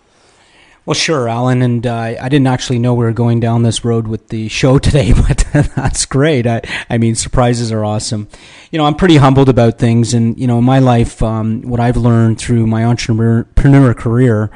Well, 0.86 0.94
sure, 0.94 1.28
Alan, 1.28 1.60
and 1.60 1.86
uh, 1.86 2.14
I 2.18 2.30
didn't 2.30 2.46
actually 2.46 2.78
know 2.78 2.94
we 2.94 3.04
were 3.04 3.12
going 3.12 3.38
down 3.38 3.64
this 3.64 3.84
road 3.84 4.06
with 4.06 4.28
the 4.28 4.48
show 4.48 4.78
today, 4.78 5.12
but 5.12 5.44
that's 5.76 6.06
great. 6.06 6.46
I, 6.46 6.62
I 6.88 6.96
mean, 6.96 7.16
surprises 7.16 7.70
are 7.70 7.84
awesome. 7.84 8.28
You 8.70 8.78
know, 8.78 8.86
I'm 8.86 8.94
pretty 8.94 9.18
humbled 9.18 9.50
about 9.50 9.78
things, 9.78 10.14
and 10.14 10.40
you 10.40 10.46
know, 10.46 10.56
in 10.56 10.64
my 10.64 10.78
life, 10.78 11.22
um, 11.22 11.60
what 11.60 11.80
I've 11.80 11.98
learned 11.98 12.38
through 12.38 12.66
my 12.66 12.86
entrepreneur 12.86 13.92
career 13.92 14.50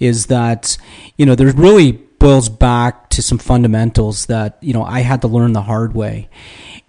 is 0.00 0.26
that 0.28 0.78
you 1.18 1.26
know, 1.26 1.34
there's 1.34 1.54
really 1.54 2.02
boils 2.18 2.48
back 2.48 3.10
to 3.10 3.22
some 3.22 3.38
fundamentals 3.38 4.26
that 4.26 4.58
you 4.60 4.72
know 4.72 4.82
I 4.82 5.00
had 5.00 5.22
to 5.22 5.28
learn 5.28 5.52
the 5.52 5.62
hard 5.62 5.94
way. 5.94 6.28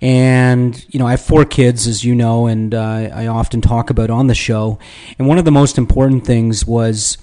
And, 0.01 0.85
you 0.93 0.99
know, 0.99 1.07
I 1.07 1.11
have 1.11 1.21
four 1.21 1.45
kids, 1.45 1.87
as 1.87 2.03
you 2.03 2.15
know, 2.15 2.47
and 2.47 2.75
uh, 2.75 3.09
I 3.13 3.27
often 3.27 3.61
talk 3.61 3.89
about 3.89 4.09
on 4.09 4.27
the 4.27 4.35
show. 4.35 4.77
And 5.17 5.27
one 5.27 5.37
of 5.37 5.45
the 5.45 5.51
most 5.51 5.77
important 5.77 6.25
things 6.25 6.65
was 6.65 7.17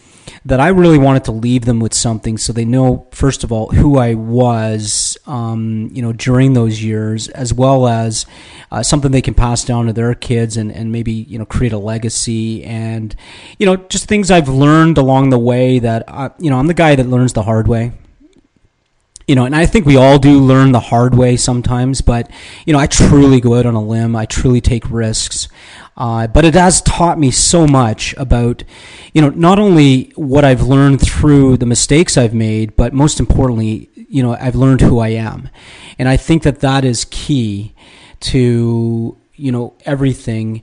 that 0.44 0.60
I 0.60 0.68
really 0.68 0.98
wanted 0.98 1.24
to 1.24 1.32
leave 1.32 1.64
them 1.64 1.80
with 1.80 1.94
something 1.94 2.38
so 2.38 2.52
they 2.52 2.64
know, 2.64 3.06
first 3.12 3.44
of 3.44 3.52
all, 3.52 3.68
who 3.68 3.98
I 3.98 4.14
was, 4.14 5.16
um, 5.26 5.90
you 5.92 6.02
know, 6.02 6.12
during 6.12 6.52
those 6.52 6.82
years, 6.82 7.28
as 7.28 7.52
well 7.54 7.86
as 7.86 8.26
uh, 8.70 8.82
something 8.82 9.10
they 9.10 9.22
can 9.22 9.34
pass 9.34 9.64
down 9.64 9.86
to 9.86 9.92
their 9.92 10.14
kids 10.14 10.56
and, 10.56 10.72
and 10.72 10.92
maybe, 10.92 11.12
you 11.12 11.38
know, 11.38 11.46
create 11.46 11.72
a 11.72 11.78
legacy 11.78 12.64
and, 12.64 13.14
you 13.58 13.66
know, 13.66 13.76
just 13.76 14.08
things 14.08 14.30
I've 14.30 14.48
learned 14.48 14.98
along 14.98 15.30
the 15.30 15.38
way 15.38 15.78
that, 15.78 16.04
I, 16.08 16.30
you 16.38 16.50
know, 16.50 16.58
I'm 16.58 16.66
the 16.66 16.74
guy 16.74 16.94
that 16.96 17.06
learns 17.06 17.32
the 17.32 17.42
hard 17.42 17.68
way 17.68 17.92
you 19.26 19.36
know, 19.36 19.44
and 19.44 19.54
I 19.54 19.66
think 19.66 19.86
we 19.86 19.96
all 19.96 20.18
do 20.18 20.38
learn 20.40 20.72
the 20.72 20.80
hard 20.80 21.14
way 21.14 21.36
sometimes, 21.36 22.00
but, 22.00 22.30
you 22.66 22.72
know, 22.72 22.78
I 22.78 22.86
truly 22.86 23.40
go 23.40 23.54
out 23.54 23.66
on 23.66 23.74
a 23.74 23.82
limb. 23.82 24.16
I 24.16 24.26
truly 24.26 24.60
take 24.60 24.90
risks. 24.90 25.48
Uh, 25.96 26.26
but 26.26 26.44
it 26.44 26.54
has 26.54 26.80
taught 26.82 27.18
me 27.18 27.30
so 27.30 27.66
much 27.66 28.14
about, 28.16 28.64
you 29.12 29.20
know, 29.20 29.28
not 29.28 29.58
only 29.58 30.10
what 30.16 30.44
I've 30.44 30.62
learned 30.62 31.00
through 31.02 31.58
the 31.58 31.66
mistakes 31.66 32.16
I've 32.16 32.32
made, 32.32 32.76
but 32.76 32.94
most 32.94 33.20
importantly, 33.20 33.90
you 34.12 34.22
know 34.22 34.36
I've 34.38 34.54
learned 34.54 34.82
who 34.82 34.98
I 34.98 35.08
am, 35.08 35.48
and 35.98 36.08
I 36.08 36.18
think 36.18 36.42
that 36.42 36.60
that 36.60 36.84
is 36.84 37.06
key 37.10 37.74
to 38.20 39.16
you 39.34 39.50
know 39.50 39.72
everything 39.86 40.62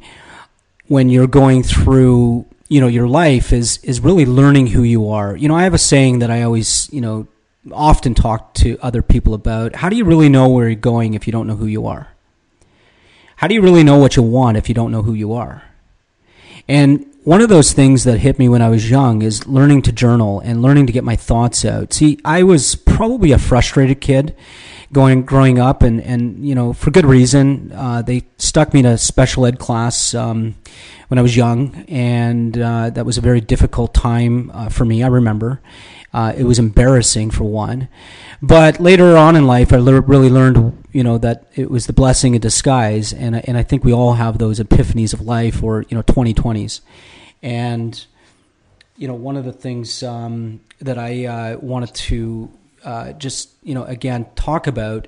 when 0.88 1.09
you're 1.09 1.27
going 1.27 1.63
through 1.63 2.45
you 2.67 2.79
know 2.79 2.88
your 2.88 3.07
life 3.07 3.51
is 3.51 3.79
is 3.83 4.01
really 4.01 4.25
learning 4.25 4.67
who 4.67 4.83
you 4.83 5.09
are. 5.09 5.36
You 5.36 5.48
know, 5.48 5.55
I 5.55 5.63
have 5.63 5.74
a 5.74 5.79
saying 5.79 6.19
that 6.19 6.29
I 6.29 6.43
always 6.43 6.88
you 6.93 7.01
know 7.01 7.27
often 7.71 8.13
talk 8.13 8.53
to 8.55 8.77
other 8.83 9.01
people 9.01 9.33
about. 9.33 9.75
How 9.75 9.89
do 9.89 9.95
you 9.95 10.05
really 10.05 10.29
know 10.29 10.48
where 10.48 10.69
you're 10.69 10.75
going 10.75 11.15
if 11.15 11.25
you 11.25 11.33
don't 11.33 11.48
know 11.48 11.55
who 11.55 11.65
you 11.65 11.88
are? 11.88 12.07
How 13.39 13.48
do 13.48 13.53
you 13.53 13.62
really 13.62 13.86
know 13.86 13.98
what 13.98 14.17
you 14.17 14.24
want 14.24 14.58
if 14.58 14.67
you 14.67 14.75
don't 14.75 14.91
know 14.91 15.01
who 15.01 15.13
you 15.13 15.31
are? 15.31 15.63
And 16.67 17.05
one 17.24 17.39
of 17.39 17.48
those 17.48 17.72
things 17.72 18.03
that 18.03 18.17
hit 18.17 18.38
me 18.38 18.50
when 18.50 18.62
I 18.62 18.67
was 18.67 18.89
young 18.89 19.22
is 19.22 19.48
learning 19.48 19.84
to 19.84 19.93
journal 19.93 20.41
and 20.41 20.62
learning 20.62 20.88
to 20.88 20.91
get 20.91 21.05
my 21.05 21.15
thoughts 21.15 21.63
out. 21.63 21.93
See, 21.93 22.19
I 22.25 22.43
was 22.43 22.75
probably 22.75 23.31
a 23.31 23.38
frustrated 23.38 24.01
kid 24.01 24.36
going 24.91 25.24
growing 25.24 25.58
up, 25.58 25.84
and 25.84 26.01
and 26.01 26.46
you 26.46 26.53
know 26.53 26.74
for 26.74 26.91
good 26.91 27.05
reason. 27.05 27.72
Uh, 27.74 28.01
they 28.01 28.25
stuck 28.38 28.74
me 28.74 28.81
in 28.81 28.86
a 28.86 28.98
special 28.98 29.46
ed 29.46 29.58
class 29.58 30.13
um, 30.13 30.55
when 31.08 31.17
I 31.17 31.22
was 31.22 31.38
young, 31.38 31.86
and 31.88 32.58
uh, 32.58 32.89
that 32.89 33.05
was 33.05 33.17
a 33.17 33.22
very 33.22 33.39
difficult 33.39 33.93
time 33.93 34.51
uh, 34.53 34.67
for 34.67 34.84
me. 34.84 35.01
I 35.01 35.08
remember. 35.08 35.62
Uh, 36.13 36.33
it 36.35 36.43
was 36.43 36.57
embarrassing 36.57 37.29
for 37.29 37.43
one, 37.43 37.87
but 38.41 38.79
later 38.79 39.15
on 39.15 39.35
in 39.35 39.45
life, 39.45 39.71
I 39.71 39.77
le- 39.77 40.01
really 40.01 40.29
learned, 40.29 40.85
you 40.91 41.03
know, 41.03 41.17
that 41.19 41.45
it 41.55 41.69
was 41.69 41.85
the 41.85 41.93
blessing 41.93 42.33
in 42.33 42.41
disguise, 42.41 43.13
and 43.13 43.35
and 43.47 43.57
I 43.57 43.63
think 43.63 43.83
we 43.83 43.93
all 43.93 44.13
have 44.13 44.37
those 44.37 44.59
epiphanies 44.59 45.13
of 45.13 45.21
life, 45.21 45.61
or 45.61 45.85
you 45.87 45.95
know, 45.95 46.01
twenty 46.01 46.33
twenties, 46.33 46.81
and 47.43 48.05
you 48.97 49.07
know, 49.07 49.13
one 49.13 49.37
of 49.37 49.45
the 49.45 49.53
things 49.53 50.03
um, 50.03 50.59
that 50.81 50.97
I 50.97 51.25
uh, 51.25 51.57
wanted 51.57 51.93
to 51.95 52.51
uh, 52.83 53.13
just 53.13 53.49
you 53.63 53.73
know 53.73 53.83
again 53.83 54.25
talk 54.35 54.67
about 54.67 55.07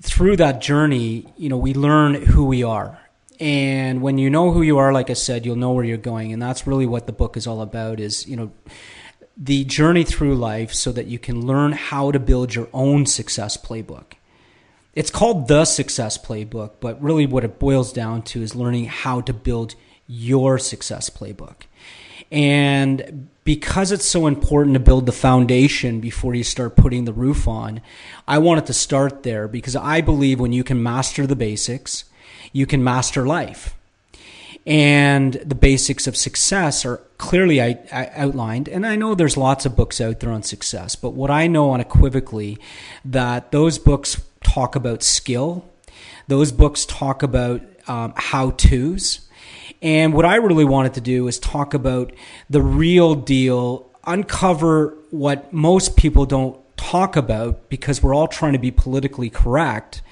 through 0.00 0.36
that 0.36 0.60
journey 0.60 1.26
you 1.36 1.48
know 1.48 1.56
we 1.56 1.74
learn 1.74 2.14
who 2.14 2.44
we 2.44 2.62
are. 2.62 2.98
And 3.40 4.02
when 4.02 4.18
you 4.18 4.30
know 4.30 4.50
who 4.50 4.62
you 4.62 4.78
are 4.78 4.92
like 4.92 5.10
i 5.10 5.12
said 5.12 5.46
you'll 5.46 5.54
know 5.56 5.70
where 5.70 5.84
you're 5.84 5.96
going. 5.96 6.32
And 6.32 6.42
that's 6.42 6.66
really 6.66 6.86
what 6.86 7.06
the 7.06 7.12
book 7.12 7.36
is 7.36 7.46
all 7.46 7.62
about 7.62 8.00
is 8.00 8.26
you 8.26 8.36
know 8.36 8.50
the 9.38 9.64
journey 9.64 10.04
through 10.04 10.34
life 10.34 10.72
so 10.74 10.90
that 10.92 11.06
you 11.06 11.18
can 11.18 11.46
learn 11.46 11.72
how 11.72 12.10
to 12.10 12.18
build 12.18 12.54
your 12.54 12.68
own 12.72 13.06
success 13.06 13.56
playbook 13.56 14.14
it's 14.94 15.10
called 15.10 15.48
the 15.48 15.64
success 15.64 16.18
playbook 16.18 16.72
but 16.80 17.00
really 17.00 17.26
what 17.26 17.44
it 17.44 17.58
boils 17.58 17.92
down 17.92 18.20
to 18.22 18.42
is 18.42 18.54
learning 18.54 18.86
how 18.86 19.20
to 19.20 19.32
build 19.32 19.74
your 20.06 20.58
success 20.58 21.08
playbook 21.08 21.62
and 22.30 23.28
because 23.44 23.92
it's 23.92 24.04
so 24.04 24.26
important 24.26 24.74
to 24.74 24.80
build 24.80 25.06
the 25.06 25.12
foundation 25.12 26.00
before 26.00 26.34
you 26.34 26.44
start 26.44 26.76
putting 26.76 27.06
the 27.06 27.12
roof 27.14 27.48
on, 27.48 27.80
I 28.26 28.36
wanted 28.38 28.66
to 28.66 28.74
start 28.74 29.22
there 29.22 29.48
because 29.48 29.74
I 29.74 30.02
believe 30.02 30.38
when 30.38 30.52
you 30.52 30.62
can 30.62 30.82
master 30.82 31.26
the 31.26 31.36
basics, 31.36 32.04
you 32.52 32.66
can 32.66 32.84
master 32.84 33.26
life. 33.26 33.77
And 34.68 35.34
the 35.34 35.54
basics 35.54 36.06
of 36.06 36.16
success 36.16 36.84
are 36.84 36.98
clearly 37.16 37.60
I 37.60 38.10
outlined. 38.14 38.68
And 38.68 38.86
I 38.86 38.96
know 38.96 39.14
there's 39.14 39.36
lots 39.36 39.64
of 39.64 39.74
books 39.74 40.00
out 40.00 40.20
there 40.20 40.30
on 40.30 40.42
success, 40.42 40.94
but 40.94 41.10
what 41.10 41.30
I 41.30 41.46
know 41.46 41.72
unequivocally 41.72 42.58
that 43.04 43.50
those 43.50 43.78
books 43.78 44.22
talk 44.44 44.76
about 44.76 45.02
skill, 45.02 45.64
those 46.28 46.52
books 46.52 46.84
talk 46.84 47.22
about 47.22 47.62
um, 47.88 48.12
how 48.16 48.50
to's 48.50 49.28
and 49.80 50.12
what 50.12 50.24
I 50.24 50.36
really 50.36 50.64
wanted 50.64 50.94
to 50.94 51.00
do 51.00 51.28
is 51.28 51.38
talk 51.38 51.74
about 51.74 52.12
the 52.50 52.62
real 52.62 53.14
deal, 53.14 53.90
uncover 54.04 54.96
what 55.10 55.52
most 55.52 55.96
people 55.96 56.26
don't 56.26 56.58
talk 56.76 57.16
about 57.16 57.68
because 57.68 58.02
we're 58.02 58.14
all 58.14 58.28
trying 58.28 58.54
to 58.54 58.58
be 58.58 58.70
politically 58.70 59.30
correct. 59.30 60.02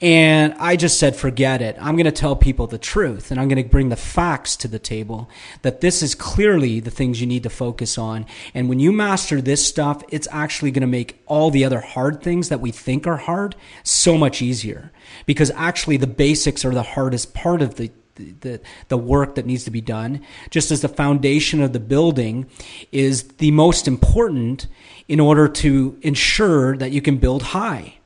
And 0.00 0.54
I 0.58 0.74
just 0.74 0.98
said, 0.98 1.14
forget 1.14 1.62
it. 1.62 1.76
I'm 1.80 1.94
going 1.94 2.04
to 2.04 2.12
tell 2.12 2.34
people 2.34 2.66
the 2.66 2.78
truth 2.78 3.30
and 3.30 3.40
I'm 3.40 3.48
going 3.48 3.62
to 3.62 3.68
bring 3.68 3.90
the 3.90 3.96
facts 3.96 4.56
to 4.56 4.68
the 4.68 4.80
table 4.80 5.30
that 5.62 5.80
this 5.80 6.02
is 6.02 6.14
clearly 6.14 6.80
the 6.80 6.90
things 6.90 7.20
you 7.20 7.26
need 7.26 7.44
to 7.44 7.50
focus 7.50 7.96
on. 7.96 8.26
And 8.54 8.68
when 8.68 8.80
you 8.80 8.92
master 8.92 9.40
this 9.40 9.64
stuff, 9.64 10.02
it's 10.08 10.28
actually 10.32 10.72
going 10.72 10.82
to 10.82 10.88
make 10.88 11.22
all 11.26 11.50
the 11.50 11.64
other 11.64 11.80
hard 11.80 12.22
things 12.22 12.48
that 12.48 12.60
we 12.60 12.72
think 12.72 13.06
are 13.06 13.16
hard 13.16 13.54
so 13.84 14.18
much 14.18 14.42
easier 14.42 14.90
because 15.26 15.52
actually 15.52 15.96
the 15.96 16.08
basics 16.08 16.64
are 16.64 16.74
the 16.74 16.82
hardest 16.82 17.32
part 17.32 17.62
of 17.62 17.76
the 17.76 17.90
the, 18.16 18.60
the 18.90 18.96
work 18.96 19.34
that 19.34 19.44
needs 19.44 19.64
to 19.64 19.72
be 19.72 19.80
done, 19.80 20.24
just 20.48 20.70
as 20.70 20.82
the 20.82 20.88
foundation 20.88 21.60
of 21.60 21.72
the 21.72 21.80
building 21.80 22.48
is 22.92 23.24
the 23.24 23.50
most 23.50 23.88
important 23.88 24.68
in 25.08 25.18
order 25.18 25.48
to 25.48 25.98
ensure 26.00 26.76
that 26.76 26.92
you 26.92 27.02
can 27.02 27.16
build 27.16 27.42
high. 27.42 27.96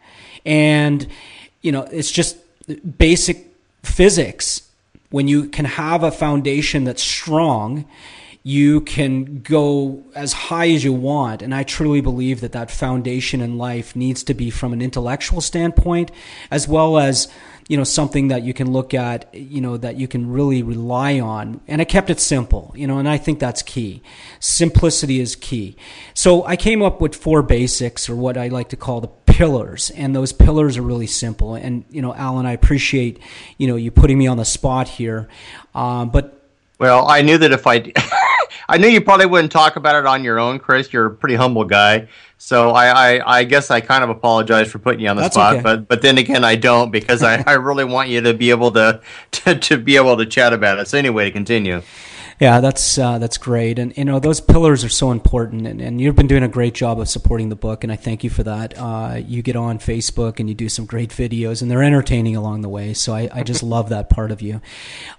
And, 0.47 1.07
you 1.63 1.73
know, 1.73 1.83
it's 1.83 2.11
just 2.11 2.37
basic 2.99 3.47
physics. 3.83 4.63
When 5.11 5.29
you 5.29 5.49
can 5.49 5.65
have 5.65 6.03
a 6.03 6.11
foundation 6.11 6.85
that's 6.85 7.03
strong, 7.03 7.87
you 8.43 8.81
can 8.83 9.41
go 9.41 10.03
as 10.15 10.33
high 10.33 10.71
as 10.71 10.85
you 10.85 10.93
want. 10.93 11.43
And 11.43 11.55
I 11.55 11.65
truly 11.65 12.01
believe 12.01 12.41
that 12.41 12.53
that 12.53 12.71
foundation 12.71 13.41
in 13.41 13.59
life 13.59 13.97
needs 13.97 14.23
to 14.25 14.35
be 14.35 14.51
from 14.51 14.73
an 14.73 14.81
intellectual 14.81 15.41
standpoint 15.41 16.11
as 16.51 16.69
well 16.69 16.99
as 16.99 17.29
you 17.69 17.77
know 17.77 17.85
something 17.85 18.29
that 18.29 18.43
you 18.43 18.55
can 18.55 18.73
look 18.73 18.95
at 18.95 19.33
you 19.35 19.61
know 19.61 19.77
that 19.77 19.97
you 19.97 20.09
can 20.09 20.31
really 20.33 20.63
rely 20.63 21.21
on 21.21 21.61
and 21.69 21.83
i 21.83 21.85
kept 21.85 22.09
it 22.09 22.19
simple 22.19 22.73
you 22.75 22.87
know 22.87 22.99
and 22.99 23.07
i 23.07 23.19
think 23.19 23.39
that's 23.39 23.61
key 23.63 24.03
simplicity 24.41 25.21
is 25.21 25.37
key 25.37 25.77
so 26.15 26.45
i 26.47 26.57
came 26.57 26.83
up 26.83 27.01
with 27.01 27.15
four 27.15 27.43
basics 27.43 28.09
or 28.09 28.17
what 28.17 28.39
i 28.39 28.49
like 28.49 28.71
to 28.71 28.77
call 28.77 29.03
the 29.03 29.09
pillars 29.39 29.91
and 29.91 30.17
those 30.17 30.33
pillars 30.33 30.77
are 30.77 30.83
really 30.83 31.07
simple 31.07 31.55
and 31.55 31.85
you 31.91 32.03
know 32.03 32.13
alan 32.15 32.45
i 32.45 32.51
appreciate 32.51 33.21
you 33.57 33.69
know 33.69 33.77
you 33.77 33.89
putting 33.89 34.19
me 34.19 34.27
on 34.27 34.37
the 34.37 34.45
spot 34.45 34.89
here 34.89 35.29
um, 35.77 36.11
but 36.11 36.43
well 36.81 37.07
i 37.09 37.23
knew 37.23 37.39
that 37.39 37.53
if 37.53 37.65
i 37.65 37.93
i 38.69 38.77
knew 38.77 38.89
you 38.89 39.01
probably 39.01 39.27
wouldn't 39.27 39.53
talk 39.53 39.77
about 39.77 39.95
it 39.95 40.07
on 40.07 40.25
your 40.25 40.41
own 40.41 40.59
chris 40.59 40.93
you're 40.93 41.07
a 41.07 41.15
pretty 41.15 41.37
humble 41.37 41.63
guy 41.63 42.09
so 42.41 42.71
I, 42.71 42.87
I, 43.17 43.39
I, 43.39 43.45
guess 43.45 43.69
I 43.69 43.81
kind 43.81 44.05
of 44.05 44.11
apologize 44.11 44.71
for 44.71 44.79
putting 44.79 45.01
you 45.01 45.09
on 45.09 45.17
the 45.17 45.23
That's 45.23 45.35
spot, 45.35 45.55
okay. 45.55 45.63
but 45.63 45.89
but 45.89 46.03
then 46.03 46.19
again 46.19 46.45
I 46.45 46.55
don't 46.55 46.93
because 46.93 47.21
I, 47.25 47.43
I 47.45 47.55
really 47.55 47.83
want 47.83 48.11
you 48.11 48.21
to 48.21 48.33
be 48.33 48.51
able 48.51 48.71
to, 48.73 49.01
to 49.33 49.59
to 49.59 49.77
be 49.77 49.97
able 49.97 50.17
to 50.17 50.25
chat 50.25 50.53
about 50.53 50.79
it. 50.79 50.87
So 50.87 50.97
anyway, 50.99 51.25
to 51.25 51.31
continue. 51.33 51.83
Yeah, 52.41 52.61
that's 52.61 52.99
uh, 52.99 53.19
that's 53.19 53.37
great, 53.37 53.81
and 53.81 53.97
you 53.97 54.05
know 54.05 54.21
those 54.21 54.41
pillars 54.41 54.85
are 54.85 54.89
so 54.89 55.11
important, 55.11 55.67
and, 55.67 55.81
and 55.81 56.01
you've 56.01 56.15
been 56.15 56.29
doing 56.29 56.45
a 56.45 56.49
great 56.49 56.73
job 56.73 57.01
of 57.01 57.09
supporting 57.09 57.49
the 57.49 57.57
book, 57.57 57.83
and 57.83 57.93
I 57.93 57.97
thank 57.97 58.23
you 58.23 58.31
for 58.31 58.45
that. 58.45 58.79
Uh, 58.79 59.21
you 59.27 59.43
get 59.43 59.57
on 59.57 59.81
Facebook 59.81 60.39
and 60.39 60.49
you 60.49 60.55
do 60.55 60.69
some 60.69 60.87
great 60.87 61.11
videos, 61.11 61.63
and 61.63 61.69
they're 61.69 61.83
entertaining 61.83 62.37
along 62.37 62.61
the 62.61 62.69
way. 62.69 62.95
So 62.95 63.13
I, 63.13 63.29
I 63.33 63.43
just 63.43 63.63
love 63.65 63.89
that 63.89 64.09
part 64.09 64.31
of 64.31 64.41
you, 64.41 64.61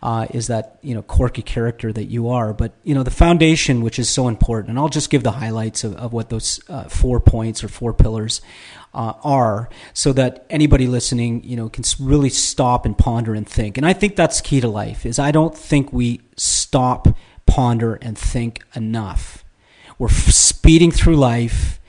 uh, 0.02 0.28
is 0.32 0.48
that 0.48 0.80
you 0.82 0.96
know 0.96 1.02
quirky 1.02 1.42
character 1.42 1.92
that 1.92 2.06
you 2.06 2.30
are. 2.30 2.54
But 2.54 2.72
you 2.86 2.96
know 2.96 3.04
the 3.04 3.12
foundation, 3.12 3.82
which 3.82 4.00
is 4.00 4.10
so 4.10 4.30
important, 4.30 4.70
and 4.70 4.80
I'll 4.80 4.88
just 4.88 5.10
give 5.10 5.24
the 5.24 5.32
highlights 5.32 5.84
of, 5.84 5.98
of 5.98 6.14
what 6.14 6.30
those 6.30 6.62
uh, 6.70 6.86
four 6.86 7.20
points 7.20 7.66
or 7.66 7.68
four 7.68 7.94
pillars 7.94 8.40
uh, 8.94 9.14
are 9.24 9.70
so 9.94 10.12
that 10.14 10.46
anybody 10.50 10.88
listening 10.88 11.44
you 11.44 11.56
know 11.56 11.70
can 11.70 11.84
really 12.00 12.30
stop 12.30 12.86
and 12.86 12.98
ponder 12.98 13.34
and 13.34 13.48
think. 13.48 13.78
And 13.78 13.86
i 13.86 13.94
think 13.94 14.16
that's 14.16 14.42
key 14.42 14.62
to 14.62 14.68
life 14.68 15.06
is 15.06 15.20
i 15.20 15.32
don't 15.32 15.56
think 15.56 15.94
we 15.94 16.22
stop 16.38 17.08
ponder 17.50 17.96
and 17.96 18.18
think 18.18 18.64
enough. 18.76 19.44
We're 19.98 20.10
speeding 20.10 20.92
through 20.92 21.18
life. 21.18 21.80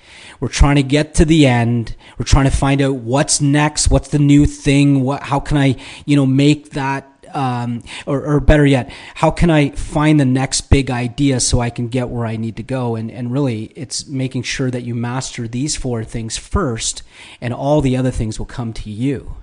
We're 0.40 0.49
trying 0.49 0.76
to 0.76 0.83
get 0.83 1.14
to 1.16 1.26
the 1.26 1.47
end. 1.47 1.95
We're 2.19 2.25
trying 2.25 2.47
to 2.47 2.50
find 2.50 2.80
out 2.80 2.95
what's 2.95 3.40
next 3.40 3.90
what's 3.90 4.09
the 4.09 4.19
new 4.19 4.47
thing 4.47 5.02
what 5.02 5.23
how 5.25 5.38
can 5.38 5.59
i 5.59 5.76
you 6.07 6.16
know 6.16 6.26
make 6.26 6.71
that 6.71 7.10
um, 7.34 7.82
or, 8.06 8.25
or, 8.25 8.40
better 8.40 8.66
yet, 8.66 8.90
how 9.14 9.30
can 9.30 9.50
I 9.50 9.70
find 9.70 10.18
the 10.18 10.25
next 10.25 10.62
big 10.62 10.90
idea 10.90 11.40
so 11.40 11.60
I 11.60 11.70
can 11.70 11.88
get 11.88 12.08
where 12.08 12.26
I 12.26 12.37
need 12.37 12.56
to 12.56 12.62
go? 12.62 12.96
And, 12.96 13.10
and 13.10 13.32
really, 13.32 13.72
it's 13.76 14.06
making 14.06 14.42
sure 14.42 14.70
that 14.70 14.82
you 14.82 14.94
master 14.94 15.49
these 15.49 15.76
four 15.76 16.04
things 16.04 16.37
first, 16.37 17.02
and 17.40 17.52
all 17.54 17.80
the 17.80 17.96
other 17.96 18.10
things 18.10 18.38
will 18.38 18.46
come 18.46 18.72
to 18.75 18.90
you. 18.90 19.37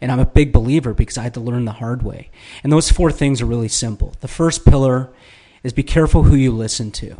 And 0.00 0.12
I'm 0.12 0.20
a 0.20 0.26
big 0.26 0.52
believer 0.52 0.94
because 0.94 1.18
I 1.18 1.22
had 1.22 1.34
to 1.34 1.40
learn 1.40 1.64
the 1.64 1.72
hard 1.72 2.02
way. 2.02 2.30
And 2.62 2.72
those 2.72 2.90
four 2.90 3.10
things 3.10 3.42
are 3.42 3.46
really 3.46 3.68
simple. 3.68 4.14
The 4.20 4.28
first 4.28 4.64
pillar 4.64 5.10
is 5.62 5.72
be 5.72 5.82
careful 5.82 6.24
who 6.24 6.36
you 6.36 6.52
listen 6.52 6.90
to. 6.92 7.16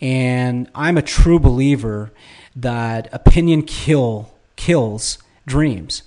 And 0.00 0.70
I'm 0.74 0.98
a 0.98 1.02
true 1.02 1.38
believer 1.38 2.12
that 2.54 3.08
opinion 3.12 3.62
kill 3.62 4.30
kills 4.56 5.18
dreams. 5.46 6.02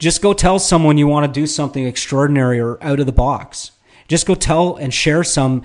Just 0.00 0.22
go 0.22 0.32
tell 0.32 0.58
someone 0.58 0.98
you 0.98 1.06
want 1.06 1.32
to 1.32 1.40
do 1.40 1.46
something 1.46 1.86
extraordinary 1.86 2.58
or 2.58 2.82
out 2.82 2.98
of 2.98 3.06
the 3.06 3.12
box. 3.12 3.70
Just 4.08 4.26
go 4.26 4.34
tell 4.34 4.76
and 4.76 4.92
share 4.92 5.22
some 5.22 5.62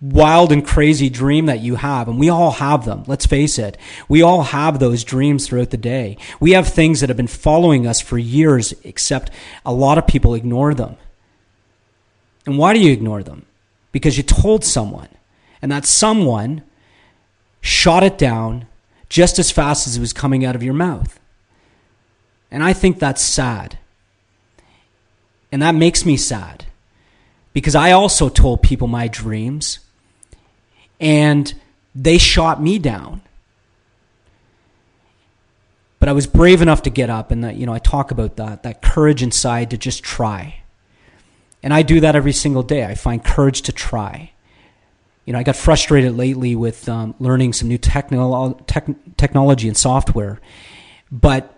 wild 0.00 0.52
and 0.52 0.64
crazy 0.64 1.10
dream 1.10 1.46
that 1.46 1.60
you 1.60 1.74
have. 1.74 2.08
And 2.08 2.18
we 2.18 2.30
all 2.30 2.52
have 2.52 2.84
them. 2.84 3.02
Let's 3.08 3.26
face 3.26 3.58
it. 3.58 3.76
We 4.08 4.22
all 4.22 4.44
have 4.44 4.78
those 4.78 5.04
dreams 5.04 5.46
throughout 5.46 5.70
the 5.70 5.76
day. 5.76 6.16
We 6.38 6.52
have 6.52 6.68
things 6.68 7.00
that 7.00 7.10
have 7.10 7.16
been 7.16 7.26
following 7.26 7.86
us 7.86 8.00
for 8.00 8.18
years, 8.18 8.72
except 8.84 9.30
a 9.66 9.72
lot 9.72 9.98
of 9.98 10.06
people 10.06 10.34
ignore 10.34 10.74
them. 10.74 10.96
And 12.46 12.58
why 12.58 12.74
do 12.74 12.80
you 12.80 12.92
ignore 12.92 13.24
them? 13.24 13.46
Because 13.90 14.16
you 14.16 14.22
told 14.22 14.64
someone. 14.64 15.08
And 15.60 15.70
that 15.70 15.86
someone 15.86 16.62
shot 17.60 18.02
it 18.04 18.16
down, 18.16 18.66
just 19.08 19.38
as 19.40 19.50
fast 19.50 19.86
as 19.86 19.96
it 19.96 20.00
was 20.00 20.12
coming 20.12 20.44
out 20.44 20.54
of 20.54 20.62
your 20.62 20.74
mouth. 20.74 21.18
And 22.52 22.62
I 22.62 22.74
think 22.74 22.98
that's 22.98 23.22
sad. 23.22 23.78
And 25.50 25.62
that 25.62 25.74
makes 25.74 26.04
me 26.04 26.18
sad 26.18 26.66
because 27.54 27.74
I 27.74 27.92
also 27.92 28.28
told 28.28 28.62
people 28.62 28.86
my 28.88 29.08
dreams 29.08 29.80
and 31.00 31.52
they 31.94 32.18
shot 32.18 32.62
me 32.62 32.78
down. 32.78 33.22
But 35.98 36.10
I 36.10 36.12
was 36.12 36.26
brave 36.26 36.60
enough 36.60 36.82
to 36.82 36.90
get 36.90 37.08
up 37.08 37.30
and 37.30 37.42
that, 37.42 37.56
you 37.56 37.64
know, 37.64 37.72
I 37.72 37.78
talk 37.78 38.10
about 38.10 38.36
that, 38.36 38.64
that 38.64 38.82
courage 38.82 39.22
inside 39.22 39.70
to 39.70 39.78
just 39.78 40.02
try. 40.02 40.62
And 41.62 41.72
I 41.72 41.82
do 41.82 42.00
that 42.00 42.14
every 42.16 42.32
single 42.32 42.62
day. 42.62 42.84
I 42.84 42.94
find 42.96 43.24
courage 43.24 43.62
to 43.62 43.72
try. 43.72 44.32
You 45.24 45.32
know, 45.32 45.38
I 45.38 45.42
got 45.42 45.56
frustrated 45.56 46.16
lately 46.16 46.54
with 46.54 46.86
um, 46.88 47.14
learning 47.18 47.54
some 47.54 47.68
new 47.68 47.78
technolo- 47.78 48.60
tech- 48.66 49.16
technology 49.16 49.68
and 49.68 49.76
software, 49.76 50.40
but 51.10 51.56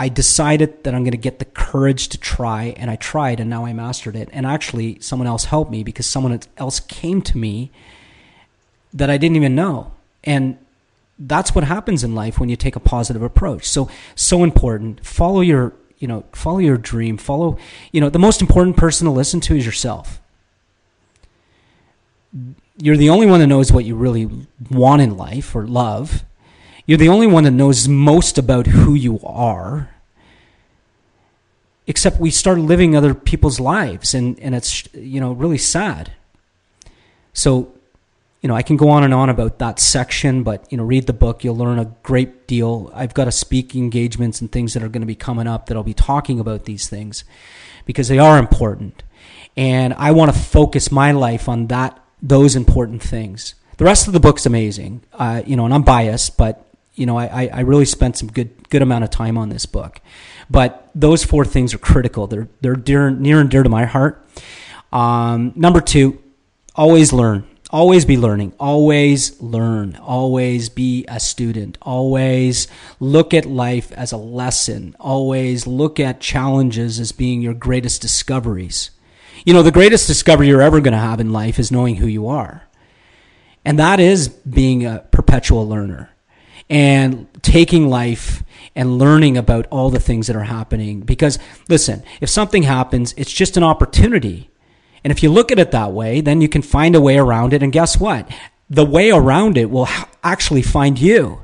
I 0.00 0.08
decided 0.08 0.82
that 0.84 0.94
I'm 0.94 1.02
going 1.02 1.10
to 1.12 1.18
get 1.18 1.40
the 1.40 1.44
courage 1.44 2.08
to 2.08 2.16
try, 2.18 2.72
and 2.78 2.90
I 2.90 2.96
tried, 2.96 3.38
and 3.38 3.50
now 3.50 3.66
I 3.66 3.74
mastered 3.74 4.16
it. 4.16 4.30
And 4.32 4.46
actually, 4.46 4.98
someone 5.00 5.26
else 5.26 5.44
helped 5.44 5.70
me 5.70 5.84
because 5.84 6.06
someone 6.06 6.40
else 6.56 6.80
came 6.80 7.20
to 7.20 7.36
me 7.36 7.70
that 8.94 9.10
I 9.10 9.18
didn't 9.18 9.36
even 9.36 9.54
know. 9.54 9.92
And 10.24 10.56
that's 11.18 11.54
what 11.54 11.64
happens 11.64 12.02
in 12.02 12.14
life 12.14 12.40
when 12.40 12.48
you 12.48 12.56
take 12.56 12.76
a 12.76 12.80
positive 12.80 13.20
approach. 13.20 13.68
So, 13.68 13.90
so 14.14 14.42
important. 14.42 15.04
Follow 15.04 15.42
your, 15.42 15.74
you 15.98 16.08
know, 16.08 16.24
follow 16.32 16.60
your 16.60 16.78
dream. 16.78 17.18
Follow, 17.18 17.58
you 17.92 18.00
know, 18.00 18.08
the 18.08 18.18
most 18.18 18.40
important 18.40 18.78
person 18.78 19.04
to 19.04 19.10
listen 19.10 19.38
to 19.40 19.54
is 19.54 19.66
yourself. 19.66 20.18
You're 22.78 22.96
the 22.96 23.10
only 23.10 23.26
one 23.26 23.40
that 23.40 23.48
knows 23.48 23.70
what 23.70 23.84
you 23.84 23.96
really 23.96 24.30
want 24.70 25.02
in 25.02 25.18
life 25.18 25.54
or 25.54 25.66
love. 25.66 26.24
You're 26.90 26.98
the 26.98 27.08
only 27.08 27.28
one 27.28 27.44
that 27.44 27.52
knows 27.52 27.86
most 27.86 28.36
about 28.36 28.66
who 28.66 28.94
you 28.94 29.20
are. 29.22 29.90
Except 31.86 32.18
we 32.18 32.32
start 32.32 32.58
living 32.58 32.96
other 32.96 33.14
people's 33.14 33.60
lives, 33.60 34.12
and, 34.12 34.36
and 34.40 34.56
it's, 34.56 34.92
you 34.92 35.20
know, 35.20 35.30
really 35.30 35.56
sad. 35.56 36.10
So 37.32 37.72
you 38.40 38.48
know, 38.48 38.56
I 38.56 38.62
can 38.62 38.76
go 38.76 38.88
on 38.88 39.04
and 39.04 39.14
on 39.14 39.28
about 39.28 39.60
that 39.60 39.78
section, 39.78 40.42
but 40.42 40.66
you 40.72 40.78
know, 40.78 40.82
read 40.82 41.06
the 41.06 41.12
book. 41.12 41.44
You'll 41.44 41.56
learn 41.56 41.78
a 41.78 41.94
great 42.02 42.48
deal. 42.48 42.90
I've 42.92 43.14
got 43.14 43.28
a 43.28 43.32
speaking 43.32 43.84
engagements 43.84 44.40
and 44.40 44.50
things 44.50 44.74
that 44.74 44.82
are 44.82 44.88
going 44.88 45.02
to 45.02 45.06
be 45.06 45.14
coming 45.14 45.46
up 45.46 45.66
that 45.66 45.76
I'll 45.76 45.84
be 45.84 45.94
talking 45.94 46.40
about 46.40 46.64
these 46.64 46.88
things 46.88 47.22
because 47.86 48.08
they 48.08 48.18
are 48.18 48.36
important, 48.36 49.04
and 49.56 49.94
I 49.94 50.10
want 50.10 50.34
to 50.34 50.38
focus 50.40 50.90
my 50.90 51.12
life 51.12 51.48
on 51.48 51.68
that 51.68 52.02
those 52.20 52.56
important 52.56 53.00
things. 53.00 53.54
The 53.76 53.84
rest 53.84 54.08
of 54.08 54.12
the 54.12 54.18
book's 54.18 54.44
amazing, 54.44 55.02
uh, 55.12 55.42
you 55.46 55.54
know, 55.54 55.66
and 55.66 55.72
I'm 55.72 55.84
biased, 55.84 56.36
but 56.36 56.66
you 57.00 57.06
know, 57.06 57.16
I, 57.16 57.48
I 57.50 57.60
really 57.60 57.86
spent 57.86 58.18
some 58.18 58.28
good 58.28 58.68
good 58.68 58.82
amount 58.82 59.04
of 59.04 59.10
time 59.10 59.38
on 59.38 59.48
this 59.48 59.64
book. 59.64 60.02
But 60.50 60.90
those 60.94 61.24
four 61.24 61.46
things 61.46 61.72
are 61.72 61.78
critical. 61.78 62.26
They're 62.26 62.48
they're 62.60 62.76
dear, 62.76 63.10
near 63.10 63.40
and 63.40 63.50
dear 63.50 63.62
to 63.62 63.70
my 63.70 63.86
heart. 63.86 64.28
Um, 64.92 65.54
number 65.56 65.80
two, 65.80 66.22
always 66.74 67.10
learn. 67.10 67.46
Always 67.70 68.04
be 68.04 68.18
learning. 68.18 68.52
Always 68.60 69.40
learn. 69.40 69.96
Always 69.96 70.68
be 70.68 71.06
a 71.08 71.18
student. 71.20 71.78
Always 71.80 72.68
look 72.98 73.32
at 73.32 73.46
life 73.46 73.92
as 73.92 74.12
a 74.12 74.18
lesson. 74.18 74.94
Always 75.00 75.66
look 75.66 75.98
at 75.98 76.20
challenges 76.20 77.00
as 77.00 77.12
being 77.12 77.40
your 77.40 77.54
greatest 77.54 78.02
discoveries. 78.02 78.90
You 79.46 79.54
know 79.54 79.62
the 79.62 79.70
greatest 79.70 80.06
discovery 80.06 80.48
you're 80.48 80.60
ever 80.60 80.82
going 80.82 80.92
to 80.92 80.98
have 80.98 81.18
in 81.18 81.32
life 81.32 81.58
is 81.58 81.72
knowing 81.72 81.96
who 81.96 82.06
you 82.06 82.26
are. 82.26 82.64
And 83.64 83.78
that 83.78 84.00
is 84.00 84.28
being 84.28 84.84
a 84.84 85.06
perpetual 85.10 85.66
learner 85.66 86.09
and 86.70 87.26
taking 87.42 87.88
life 87.88 88.42
and 88.74 88.98
learning 88.98 89.36
about 89.36 89.66
all 89.70 89.90
the 89.90 90.00
things 90.00 90.28
that 90.28 90.36
are 90.36 90.44
happening 90.44 91.00
because 91.00 91.38
listen 91.68 92.02
if 92.20 92.28
something 92.28 92.62
happens 92.62 93.12
it's 93.16 93.32
just 93.32 93.56
an 93.56 93.62
opportunity 93.62 94.50
and 95.04 95.10
if 95.10 95.22
you 95.22 95.30
look 95.30 95.50
at 95.50 95.58
it 95.58 95.70
that 95.70 95.92
way, 95.92 96.20
then 96.20 96.40
you 96.40 96.48
can 96.48 96.62
find 96.62 96.94
a 96.94 97.00
way 97.00 97.16
around 97.16 97.52
it. 97.52 97.62
And 97.62 97.72
guess 97.72 97.98
what? 97.98 98.28
The 98.68 98.84
way 98.84 99.10
around 99.10 99.56
it 99.56 99.70
will 99.70 99.88
actually 100.22 100.62
find 100.62 100.98
you, 100.98 101.42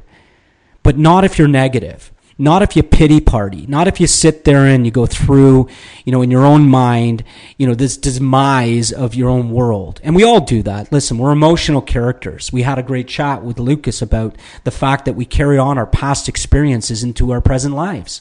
but 0.82 0.98
not 0.98 1.24
if 1.24 1.38
you're 1.38 1.48
negative. 1.48 2.12
Not 2.38 2.60
if 2.62 2.76
you 2.76 2.82
pity 2.82 3.20
party. 3.20 3.66
Not 3.66 3.88
if 3.88 3.98
you 3.98 4.06
sit 4.06 4.44
there 4.44 4.66
and 4.66 4.84
you 4.84 4.92
go 4.92 5.06
through, 5.06 5.68
you 6.04 6.12
know, 6.12 6.20
in 6.20 6.30
your 6.30 6.44
own 6.44 6.68
mind, 6.68 7.24
you 7.56 7.66
know, 7.66 7.74
this 7.74 7.96
demise 7.96 8.92
of 8.92 9.14
your 9.14 9.30
own 9.30 9.50
world. 9.50 10.00
And 10.04 10.14
we 10.14 10.22
all 10.22 10.40
do 10.40 10.62
that. 10.64 10.92
Listen, 10.92 11.16
we're 11.16 11.32
emotional 11.32 11.80
characters. 11.80 12.52
We 12.52 12.62
had 12.62 12.78
a 12.78 12.82
great 12.82 13.08
chat 13.08 13.42
with 13.42 13.58
Lucas 13.58 14.02
about 14.02 14.36
the 14.64 14.70
fact 14.70 15.06
that 15.06 15.14
we 15.14 15.24
carry 15.24 15.56
on 15.56 15.78
our 15.78 15.86
past 15.86 16.28
experiences 16.28 17.02
into 17.02 17.30
our 17.30 17.40
present 17.40 17.74
lives. 17.74 18.20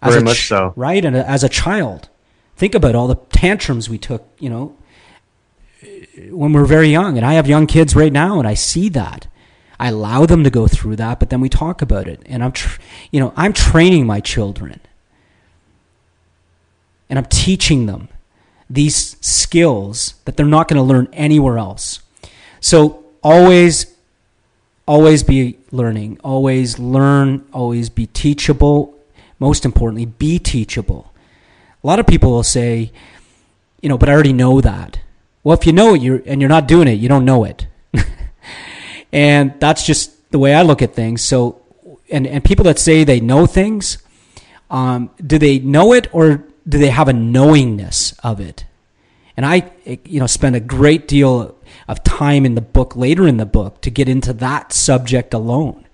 As 0.00 0.14
Very 0.14 0.24
much 0.24 0.38
ch- 0.38 0.48
so. 0.48 0.72
Right? 0.76 1.04
And 1.04 1.14
as 1.14 1.44
a 1.44 1.48
child 1.48 2.08
think 2.60 2.74
about 2.74 2.94
all 2.94 3.08
the 3.08 3.16
tantrums 3.32 3.88
we 3.88 3.96
took, 3.96 4.28
you 4.38 4.50
know, 4.50 4.76
when 6.28 6.52
we 6.52 6.60
are 6.60 6.66
very 6.66 6.88
young. 6.88 7.16
And 7.16 7.24
I 7.24 7.32
have 7.32 7.48
young 7.48 7.66
kids 7.66 7.96
right 7.96 8.12
now, 8.12 8.38
and 8.38 8.46
I 8.46 8.52
see 8.52 8.90
that. 8.90 9.26
I 9.80 9.88
allow 9.88 10.26
them 10.26 10.44
to 10.44 10.50
go 10.50 10.68
through 10.68 10.96
that, 10.96 11.18
but 11.18 11.30
then 11.30 11.40
we 11.40 11.48
talk 11.48 11.80
about 11.80 12.06
it. 12.06 12.20
And 12.26 12.44
I'm, 12.44 12.52
you 13.10 13.18
know, 13.18 13.32
I'm 13.34 13.54
training 13.54 14.06
my 14.06 14.20
children, 14.20 14.78
and 17.08 17.18
I'm 17.18 17.24
teaching 17.24 17.86
them 17.86 18.10
these 18.68 19.16
skills 19.22 20.16
that 20.26 20.36
they're 20.36 20.44
not 20.44 20.68
going 20.68 20.76
to 20.76 20.82
learn 20.82 21.08
anywhere 21.14 21.56
else. 21.56 22.00
So 22.60 23.06
always, 23.22 23.86
always 24.86 25.22
be 25.22 25.56
learning. 25.72 26.20
Always 26.22 26.78
learn. 26.78 27.46
Always 27.50 27.88
be 27.88 28.06
teachable. 28.06 28.98
Most 29.38 29.64
importantly, 29.64 30.04
be 30.04 30.38
teachable. 30.38 31.10
A 31.82 31.86
lot 31.86 31.98
of 31.98 32.06
people 32.06 32.32
will 32.32 32.42
say, 32.42 32.92
you 33.80 33.88
know, 33.88 33.96
but 33.96 34.10
I 34.10 34.12
already 34.12 34.34
know 34.34 34.60
that. 34.60 35.00
Well, 35.42 35.56
if 35.56 35.64
you 35.64 35.72
know 35.72 35.94
it 35.94 36.02
you're, 36.02 36.22
and 36.26 36.42
you're 36.42 36.50
not 36.50 36.68
doing 36.68 36.86
it, 36.86 37.00
you 37.00 37.08
don't 37.08 37.24
know 37.24 37.44
it. 37.44 37.66
And 39.12 39.54
that's 39.58 39.84
just 39.84 40.30
the 40.30 40.38
way 40.38 40.54
I 40.54 40.62
look 40.62 40.82
at 40.82 40.94
things. 40.94 41.22
So, 41.22 41.62
and, 42.10 42.26
and 42.26 42.44
people 42.44 42.64
that 42.64 42.78
say 42.78 43.04
they 43.04 43.20
know 43.20 43.46
things, 43.46 43.98
um, 44.70 45.10
do 45.24 45.38
they 45.38 45.58
know 45.58 45.92
it 45.92 46.08
or 46.12 46.44
do 46.68 46.78
they 46.78 46.90
have 46.90 47.08
a 47.08 47.12
knowingness 47.12 48.14
of 48.22 48.40
it? 48.40 48.64
And 49.36 49.46
I, 49.46 49.70
you 50.04 50.20
know, 50.20 50.26
spend 50.26 50.54
a 50.54 50.60
great 50.60 51.08
deal 51.08 51.56
of 51.88 52.04
time 52.04 52.44
in 52.44 52.54
the 52.54 52.60
book, 52.60 52.94
later 52.94 53.26
in 53.26 53.36
the 53.36 53.46
book, 53.46 53.80
to 53.82 53.90
get 53.90 54.08
into 54.08 54.32
that 54.34 54.72
subject 54.72 55.32
alone. 55.34 55.86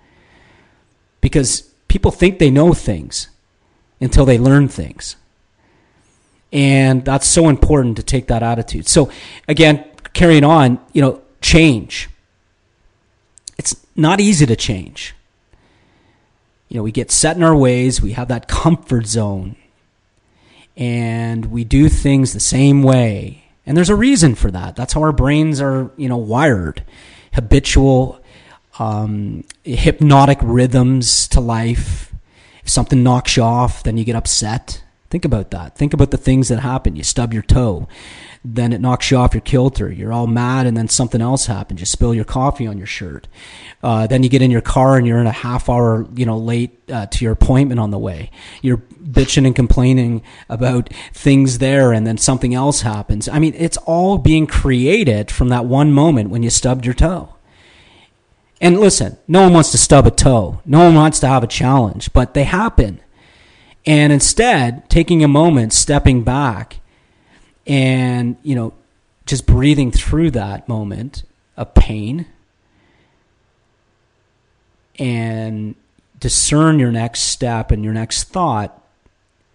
Because 1.21 1.63
people 1.89 2.11
think 2.11 2.39
they 2.39 2.51
know 2.51 2.73
things 2.73 3.29
until 4.01 4.25
they 4.25 4.39
learn 4.39 4.69
things. 4.69 5.17
And 6.53 7.05
that's 7.05 7.27
so 7.27 7.49
important 7.49 7.97
to 7.97 8.03
take 8.03 8.27
that 8.29 8.43
attitude. 8.43 8.89
So, 8.89 9.11
again, 9.49 9.85
carrying 10.13 10.45
on, 10.45 10.79
you 10.93 11.03
know, 11.03 11.23
change. 11.41 12.09
Not 13.97 14.21
easy 14.21 14.45
to 14.47 14.57
change. 14.57 15.15
You 16.69 16.77
know, 16.77 16.83
we 16.83 16.93
get 16.93 17.11
set 17.11 17.37
in 17.37 17.43
our 17.43 17.57
ways, 17.57 18.03
we 18.03 18.13
have 18.13 18.29
that 18.29 18.49
comfort 18.63 19.07
zone, 19.07 19.57
and 20.77 21.47
we 21.47 21.65
do 21.65 21.89
things 21.89 22.33
the 22.33 22.41
same 22.41 22.83
way. 22.83 23.45
And 23.65 23.77
there's 23.77 23.91
a 23.91 23.97
reason 23.97 24.35
for 24.35 24.51
that. 24.51 24.77
That's 24.77 24.93
how 24.93 25.03
our 25.03 25.13
brains 25.13 25.61
are, 25.61 25.91
you 25.97 26.09
know, 26.09 26.17
wired. 26.19 26.85
Habitual, 27.33 28.21
um, 28.79 29.45
hypnotic 29.65 30.39
rhythms 30.43 31.27
to 31.29 31.41
life. 31.41 32.15
If 32.63 32.69
something 32.69 33.03
knocks 33.03 33.37
you 33.37 33.43
off, 33.43 33.83
then 33.83 33.97
you 33.97 34.05
get 34.05 34.15
upset. 34.17 34.83
Think 35.17 35.25
about 35.25 35.51
that. 35.53 35.75
Think 35.79 35.95
about 35.95 36.11
the 36.11 36.19
things 36.19 36.49
that 36.49 36.61
happen. 36.61 36.95
You 36.95 37.03
stub 37.03 37.33
your 37.33 37.43
toe, 37.43 37.89
then 38.45 38.75
it 38.75 38.83
knocks 38.83 39.11
you 39.11 39.17
off 39.17 39.33
your 39.33 39.41
kilter. 39.41 39.91
You're 39.91 40.13
all 40.13 40.27
mad, 40.27 40.67
and 40.67 40.77
then 40.77 40.89
something 40.89 41.23
else 41.23 41.47
happens. 41.47 41.81
You 41.81 41.87
spill 41.87 42.15
your 42.15 42.27
coffee 42.27 42.67
on 42.67 42.77
your 42.77 42.87
shirt. 42.87 43.27
Uh, 43.83 44.07
then 44.07 44.23
you 44.23 44.29
get 44.29 44.43
in 44.43 44.51
your 44.51 44.61
car 44.61 44.99
and 44.99 45.07
you're 45.07 45.19
in 45.19 45.27
a 45.27 45.33
half 45.33 45.71
hour, 45.71 46.07
you 46.15 46.27
know, 46.27 46.37
late 46.37 46.79
uh, 46.93 47.07
to 47.07 47.25
your 47.25 47.33
appointment 47.33 47.81
on 47.81 47.93
the 47.93 47.99
way. 47.99 48.31
You're 48.61 48.77
bitching 48.77 49.47
and 49.47 49.57
complaining 49.57 50.23
about 50.51 50.93
things 51.15 51.61
there, 51.61 51.95
and 51.95 52.07
then 52.07 52.19
something 52.19 52.53
else 52.53 52.83
happens. 52.83 53.27
I 53.27 53.39
mean, 53.39 53.55
it's 53.57 53.79
all 53.87 54.19
being 54.19 54.47
created 54.47 55.31
from 55.31 55.49
that 55.49 55.65
one 55.65 55.93
moment 55.93 56.29
when 56.29 56.43
you 56.43 56.51
stubbed 56.51 56.85
your 56.85 56.93
toe. 56.93 57.37
And 58.61 58.79
listen, 58.79 59.17
no 59.27 59.45
one 59.45 59.55
wants 59.55 59.71
to 59.71 59.79
stub 59.79 60.07
a 60.07 60.11
toe. 60.11 60.61
No 60.67 60.81
one 60.81 60.95
wants 60.95 61.21
to 61.21 61.27
have 61.27 61.43
a 61.43 61.47
challenge, 61.47 62.13
but 62.13 62.35
they 62.35 62.45
happen. 62.45 63.01
And 63.87 64.13
instead, 64.13 64.91
taking 64.91 65.23
a 65.23 65.29
moment, 65.29 65.73
stepping 65.73 66.23
back, 66.23 66.81
and, 67.67 68.37
you 68.43 68.55
know, 68.55 68.75
just 69.27 69.47
breathing 69.47 69.91
through 69.91 70.33
that 70.33 70.69
moment 70.69 71.23
of 71.57 71.75
pain 71.75 72.27
and 74.99 75.75
discern 76.19 76.79
your 76.79 76.91
next 76.91 77.21
step 77.21 77.71
and 77.71 77.85
your 77.85 77.93
next 77.93 78.25
thought 78.25 78.83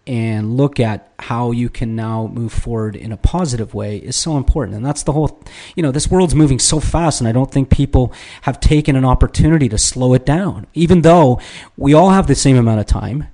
and 0.07 0.57
look 0.57 0.79
at 0.79 1.11
how 1.19 1.51
you 1.51 1.69
can 1.69 1.95
now 1.95 2.27
move 2.27 2.51
forward 2.51 2.95
in 2.95 3.11
a 3.11 3.17
positive 3.17 3.73
way 3.73 3.97
is 3.97 4.15
so 4.15 4.35
important. 4.35 4.75
And 4.75 4.85
that's 4.85 5.03
the 5.03 5.13
whole, 5.13 5.41
you 5.75 5.83
know, 5.83 5.91
this 5.91 6.09
world's 6.09 6.35
moving 6.35 6.59
so 6.59 6.79
fast, 6.79 7.21
and 7.21 7.27
I 7.27 7.31
don't 7.31 7.51
think 7.51 7.69
people 7.69 8.11
have 8.41 8.59
taken 8.59 8.95
an 8.95 9.05
opportunity 9.05 9.69
to 9.69 9.77
slow 9.77 10.13
it 10.13 10.25
down, 10.25 10.67
even 10.73 11.01
though 11.01 11.39
we 11.77 11.93
all 11.93 12.09
have 12.09 12.27
the 12.27 12.35
same 12.35 12.57
amount 12.57 12.79
of 12.79 12.87
time, 12.87 13.27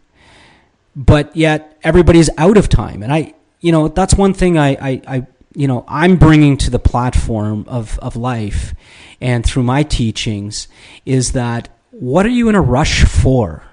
but 0.97 1.33
yet 1.35 1.77
everybody's 1.83 2.29
out 2.37 2.57
of 2.57 2.67
time. 2.67 3.03
And 3.03 3.13
I, 3.13 3.35
you 3.61 3.71
know, 3.71 3.87
that's 3.87 4.15
one 4.15 4.33
thing 4.33 4.57
I, 4.57 4.69
I, 4.69 5.01
I 5.07 5.27
you 5.55 5.67
know, 5.67 5.85
I'm 5.87 6.17
bringing 6.17 6.57
to 6.57 6.69
the 6.69 6.79
platform 6.79 7.65
of, 7.67 7.97
of 7.99 8.15
life 8.15 8.73
and 9.21 9.45
through 9.45 9.63
my 9.63 9.83
teachings 9.83 10.67
is 11.05 11.31
that 11.31 11.69
what 11.91 12.25
are 12.25 12.29
you 12.29 12.49
in 12.49 12.55
a 12.55 12.61
rush 12.61 13.05
for? 13.05 13.63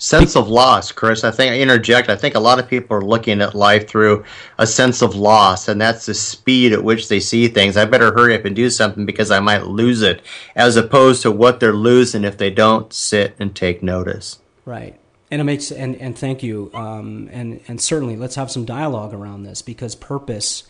sense 0.00 0.34
of 0.34 0.48
loss, 0.48 0.90
Chris. 0.90 1.24
I 1.24 1.30
think 1.30 1.52
I 1.52 1.60
interject. 1.60 2.08
I 2.08 2.16
think 2.16 2.34
a 2.34 2.40
lot 2.40 2.58
of 2.58 2.68
people 2.68 2.96
are 2.96 3.04
looking 3.04 3.40
at 3.40 3.54
life 3.54 3.86
through 3.86 4.24
a 4.58 4.66
sense 4.66 5.02
of 5.02 5.14
loss, 5.14 5.68
and 5.68 5.80
that's 5.80 6.06
the 6.06 6.14
speed 6.14 6.72
at 6.72 6.82
which 6.82 7.08
they 7.08 7.20
see 7.20 7.48
things. 7.48 7.76
I 7.76 7.84
better 7.84 8.12
hurry 8.12 8.34
up 8.34 8.46
and 8.46 8.56
do 8.56 8.70
something 8.70 9.06
because 9.06 9.30
I 9.30 9.40
might 9.40 9.66
lose 9.66 10.02
it, 10.02 10.22
as 10.56 10.76
opposed 10.76 11.22
to 11.22 11.30
what 11.30 11.60
they're 11.60 11.74
losing 11.74 12.24
if 12.24 12.38
they 12.38 12.50
don't 12.50 12.92
sit 12.92 13.36
and 13.38 13.54
take 13.54 13.82
notice. 13.82 14.38
Right. 14.64 14.99
And 15.30 15.40
it 15.40 15.44
makes 15.44 15.70
and, 15.70 15.96
and 15.96 16.18
thank 16.18 16.42
you. 16.42 16.70
Um, 16.74 17.28
and 17.32 17.60
and 17.68 17.80
certainly 17.80 18.16
let's 18.16 18.34
have 18.34 18.50
some 18.50 18.64
dialogue 18.64 19.14
around 19.14 19.44
this 19.44 19.62
because 19.62 19.94
purpose, 19.94 20.64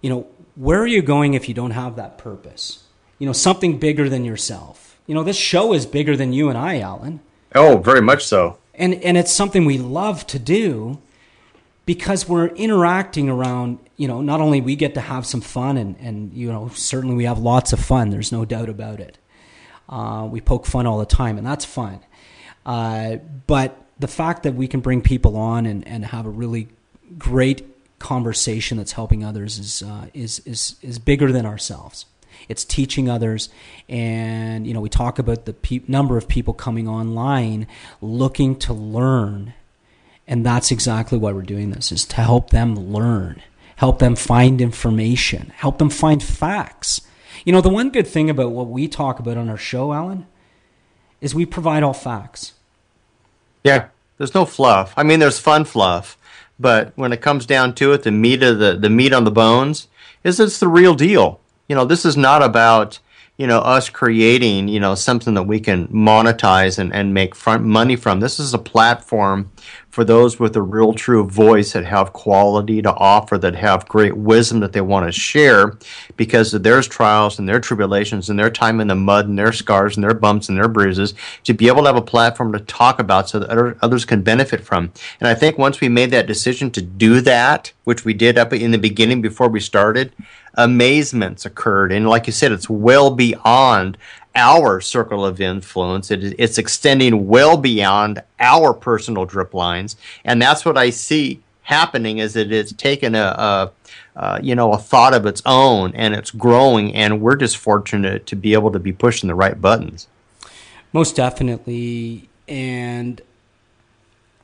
you 0.00 0.08
know, 0.10 0.26
where 0.54 0.80
are 0.80 0.86
you 0.86 1.02
going 1.02 1.34
if 1.34 1.48
you 1.48 1.54
don't 1.54 1.72
have 1.72 1.96
that 1.96 2.18
purpose? 2.18 2.84
You 3.18 3.26
know, 3.26 3.32
something 3.32 3.78
bigger 3.78 4.08
than 4.08 4.24
yourself. 4.24 4.98
You 5.06 5.14
know, 5.14 5.22
this 5.22 5.36
show 5.36 5.72
is 5.72 5.86
bigger 5.86 6.16
than 6.16 6.32
you 6.32 6.48
and 6.48 6.56
I, 6.56 6.80
Alan. 6.80 7.20
Oh, 7.54 7.78
very 7.78 8.02
much 8.02 8.24
so 8.24 8.58
and 8.78 8.94
and 9.02 9.18
it's 9.18 9.32
something 9.32 9.64
we 9.64 9.76
love 9.76 10.26
to 10.28 10.38
do 10.38 10.98
because 11.84 12.28
we're 12.28 12.46
interacting 12.46 13.28
around 13.28 13.78
you 13.96 14.08
know 14.08 14.22
not 14.22 14.40
only 14.40 14.60
we 14.60 14.76
get 14.76 14.94
to 14.94 15.00
have 15.00 15.26
some 15.26 15.40
fun 15.40 15.76
and 15.76 15.96
and 15.98 16.32
you 16.32 16.50
know 16.50 16.68
certainly 16.68 17.16
we 17.16 17.24
have 17.24 17.38
lots 17.38 17.72
of 17.72 17.80
fun 17.80 18.10
there's 18.10 18.32
no 18.32 18.44
doubt 18.44 18.68
about 18.68 19.00
it 19.00 19.18
uh, 19.88 20.26
we 20.30 20.40
poke 20.40 20.64
fun 20.64 20.86
all 20.86 20.98
the 20.98 21.06
time 21.06 21.36
and 21.36 21.46
that's 21.46 21.64
fun 21.64 22.00
uh, 22.64 23.16
but 23.46 23.84
the 23.98 24.08
fact 24.08 24.42
that 24.44 24.54
we 24.54 24.68
can 24.68 24.80
bring 24.80 25.02
people 25.02 25.36
on 25.36 25.66
and, 25.66 25.86
and 25.86 26.06
have 26.06 26.26
a 26.26 26.30
really 26.30 26.68
great 27.18 27.64
conversation 27.98 28.78
that's 28.78 28.92
helping 28.92 29.24
others 29.24 29.58
is 29.58 29.82
uh, 29.82 30.06
is 30.14 30.40
is 30.40 30.76
is 30.82 30.98
bigger 30.98 31.32
than 31.32 31.44
ourselves 31.44 32.06
it's 32.48 32.64
teaching 32.64 33.08
others. 33.08 33.48
And, 33.88 34.66
you 34.66 34.74
know, 34.74 34.80
we 34.80 34.88
talk 34.88 35.18
about 35.18 35.46
the 35.46 35.54
pe- 35.54 35.80
number 35.88 36.16
of 36.16 36.28
people 36.28 36.54
coming 36.54 36.86
online 36.86 37.66
looking 38.00 38.56
to 38.60 38.72
learn. 38.72 39.54
And 40.26 40.44
that's 40.44 40.70
exactly 40.70 41.18
why 41.18 41.32
we're 41.32 41.42
doing 41.42 41.70
this 41.70 41.90
is 41.90 42.04
to 42.06 42.16
help 42.16 42.50
them 42.50 42.74
learn, 42.74 43.42
help 43.76 43.98
them 43.98 44.14
find 44.14 44.60
information, 44.60 45.52
help 45.56 45.78
them 45.78 45.90
find 45.90 46.22
facts. 46.22 47.00
You 47.44 47.52
know, 47.52 47.60
the 47.60 47.70
one 47.70 47.90
good 47.90 48.06
thing 48.06 48.28
about 48.28 48.52
what 48.52 48.68
we 48.68 48.88
talk 48.88 49.18
about 49.18 49.36
on 49.36 49.48
our 49.48 49.56
show, 49.56 49.92
Alan, 49.92 50.26
is 51.20 51.34
we 51.34 51.46
provide 51.46 51.82
all 51.82 51.94
facts. 51.94 52.52
Yeah, 53.64 53.88
there's 54.16 54.34
no 54.34 54.44
fluff. 54.44 54.94
I 54.96 55.02
mean, 55.02 55.20
there's 55.20 55.38
fun 55.38 55.64
fluff, 55.64 56.16
but 56.58 56.92
when 56.96 57.12
it 57.12 57.20
comes 57.20 57.46
down 57.46 57.74
to 57.76 57.92
it, 57.92 58.02
the 58.02 58.10
meat 58.10 58.42
of 58.42 58.58
the 58.58 58.76
the 58.76 58.90
meat 58.90 59.12
on 59.12 59.24
the 59.24 59.30
bones 59.30 59.88
is 60.24 60.40
it's 60.40 60.58
the 60.58 60.68
real 60.68 60.94
deal. 60.94 61.40
You 61.68 61.76
know, 61.76 61.84
this 61.84 62.04
is 62.04 62.16
not 62.16 62.42
about 62.42 62.98
you 63.36 63.46
know 63.46 63.60
us 63.60 63.88
creating 63.88 64.68
you 64.68 64.80
know 64.80 64.94
something 64.94 65.34
that 65.34 65.44
we 65.44 65.60
can 65.60 65.88
monetize 65.88 66.78
and, 66.78 66.92
and 66.92 67.14
make 67.14 67.34
front 67.34 67.64
money 67.64 67.96
from. 67.96 68.20
This 68.20 68.40
is 68.40 68.54
a 68.54 68.58
platform 68.58 69.50
for 69.90 70.04
those 70.04 70.38
with 70.38 70.54
a 70.56 70.62
real 70.62 70.92
true 70.92 71.24
voice 71.24 71.72
that 71.72 71.84
have 71.84 72.12
quality 72.12 72.80
to 72.82 72.92
offer 72.94 73.38
that 73.38 73.54
have 73.54 73.88
great 73.88 74.16
wisdom 74.16 74.60
that 74.60 74.72
they 74.72 74.80
want 74.80 75.06
to 75.06 75.12
share 75.12 75.78
because 76.16 76.54
of 76.54 76.62
their 76.62 76.80
trials 76.82 77.38
and 77.38 77.48
their 77.48 77.60
tribulations 77.60 78.30
and 78.30 78.38
their 78.38 78.50
time 78.50 78.80
in 78.80 78.88
the 78.88 78.94
mud 78.94 79.26
and 79.26 79.38
their 79.38 79.52
scars 79.52 79.96
and 79.96 80.04
their 80.04 80.14
bumps 80.14 80.48
and 80.48 80.56
their 80.56 80.68
bruises 80.68 81.14
to 81.44 81.52
be 81.52 81.66
able 81.66 81.82
to 81.82 81.88
have 81.88 81.96
a 81.96 82.02
platform 82.02 82.52
to 82.52 82.60
talk 82.60 82.98
about 82.98 83.28
so 83.28 83.38
that 83.38 83.76
others 83.82 84.04
can 84.04 84.22
benefit 84.22 84.60
from 84.60 84.92
and 85.20 85.28
i 85.28 85.34
think 85.34 85.58
once 85.58 85.80
we 85.80 85.88
made 85.88 86.10
that 86.10 86.26
decision 86.26 86.70
to 86.70 86.82
do 86.82 87.20
that 87.20 87.72
which 87.84 88.04
we 88.04 88.14
did 88.14 88.38
up 88.38 88.52
in 88.52 88.70
the 88.70 88.78
beginning 88.78 89.20
before 89.20 89.48
we 89.48 89.60
started 89.60 90.12
amazements 90.58 91.46
occurred. 91.46 91.92
And 91.92 92.08
like 92.08 92.26
you 92.26 92.32
said, 92.32 92.52
it's 92.52 92.68
well 92.68 93.10
beyond 93.10 93.96
our 94.34 94.80
circle 94.80 95.24
of 95.24 95.40
influence. 95.40 96.10
It, 96.10 96.34
it's 96.38 96.58
extending 96.58 97.26
well 97.26 97.56
beyond 97.56 98.22
our 98.38 98.72
personal 98.72 99.24
drip 99.24 99.54
lines. 99.54 99.96
And 100.24 100.40
that's 100.40 100.64
what 100.64 100.78
I 100.78 100.90
see 100.90 101.42
happening 101.62 102.18
is 102.18 102.34
that 102.34 102.50
it's 102.50 102.72
taken 102.72 103.14
a, 103.14 103.18
a 103.18 103.72
uh, 104.16 104.40
you 104.42 104.54
know, 104.54 104.72
a 104.72 104.78
thought 104.78 105.14
of 105.14 105.26
its 105.26 105.40
own 105.46 105.94
and 105.94 106.12
it's 106.12 106.32
growing. 106.32 106.94
And 106.94 107.20
we're 107.20 107.36
just 107.36 107.56
fortunate 107.56 108.26
to 108.26 108.36
be 108.36 108.52
able 108.52 108.72
to 108.72 108.78
be 108.78 108.92
pushing 108.92 109.28
the 109.28 109.34
right 109.34 109.60
buttons. 109.60 110.08
Most 110.92 111.14
definitely. 111.14 112.28
And 112.48 113.20